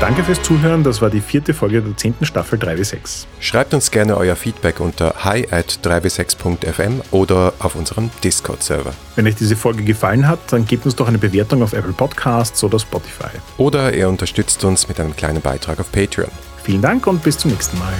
Danke 0.00 0.22
fürs 0.22 0.40
Zuhören, 0.40 0.84
das 0.84 1.02
war 1.02 1.10
die 1.10 1.20
vierte 1.20 1.52
Folge 1.52 1.82
der 1.82 1.96
zehnten 1.96 2.24
Staffel 2.24 2.56
3W6. 2.56 3.26
Schreibt 3.40 3.74
uns 3.74 3.90
gerne 3.90 4.16
euer 4.16 4.36
Feedback 4.36 4.78
unter 4.78 5.12
hi 5.24 5.48
at 5.50 5.80
3w6.fm 5.82 7.00
oder 7.10 7.52
auf 7.58 7.74
unserem 7.74 8.08
Discord-Server. 8.22 8.92
Wenn 9.16 9.26
euch 9.26 9.34
diese 9.34 9.56
Folge 9.56 9.82
gefallen 9.82 10.28
hat, 10.28 10.38
dann 10.52 10.66
gebt 10.66 10.84
uns 10.84 10.94
doch 10.94 11.08
eine 11.08 11.18
Bewertung 11.18 11.64
auf 11.64 11.72
Apple 11.72 11.92
Podcasts 11.92 12.62
oder 12.62 12.78
Spotify. 12.78 13.30
Oder 13.56 13.92
ihr 13.92 14.08
unterstützt 14.08 14.62
uns 14.64 14.86
mit 14.86 15.00
einem 15.00 15.16
kleinen 15.16 15.40
Beitrag 15.40 15.80
auf 15.80 15.90
Patreon. 15.90 16.30
Vielen 16.62 16.80
Dank 16.80 17.04
und 17.08 17.24
bis 17.24 17.36
zum 17.36 17.50
nächsten 17.50 17.76
Mal. 17.80 17.92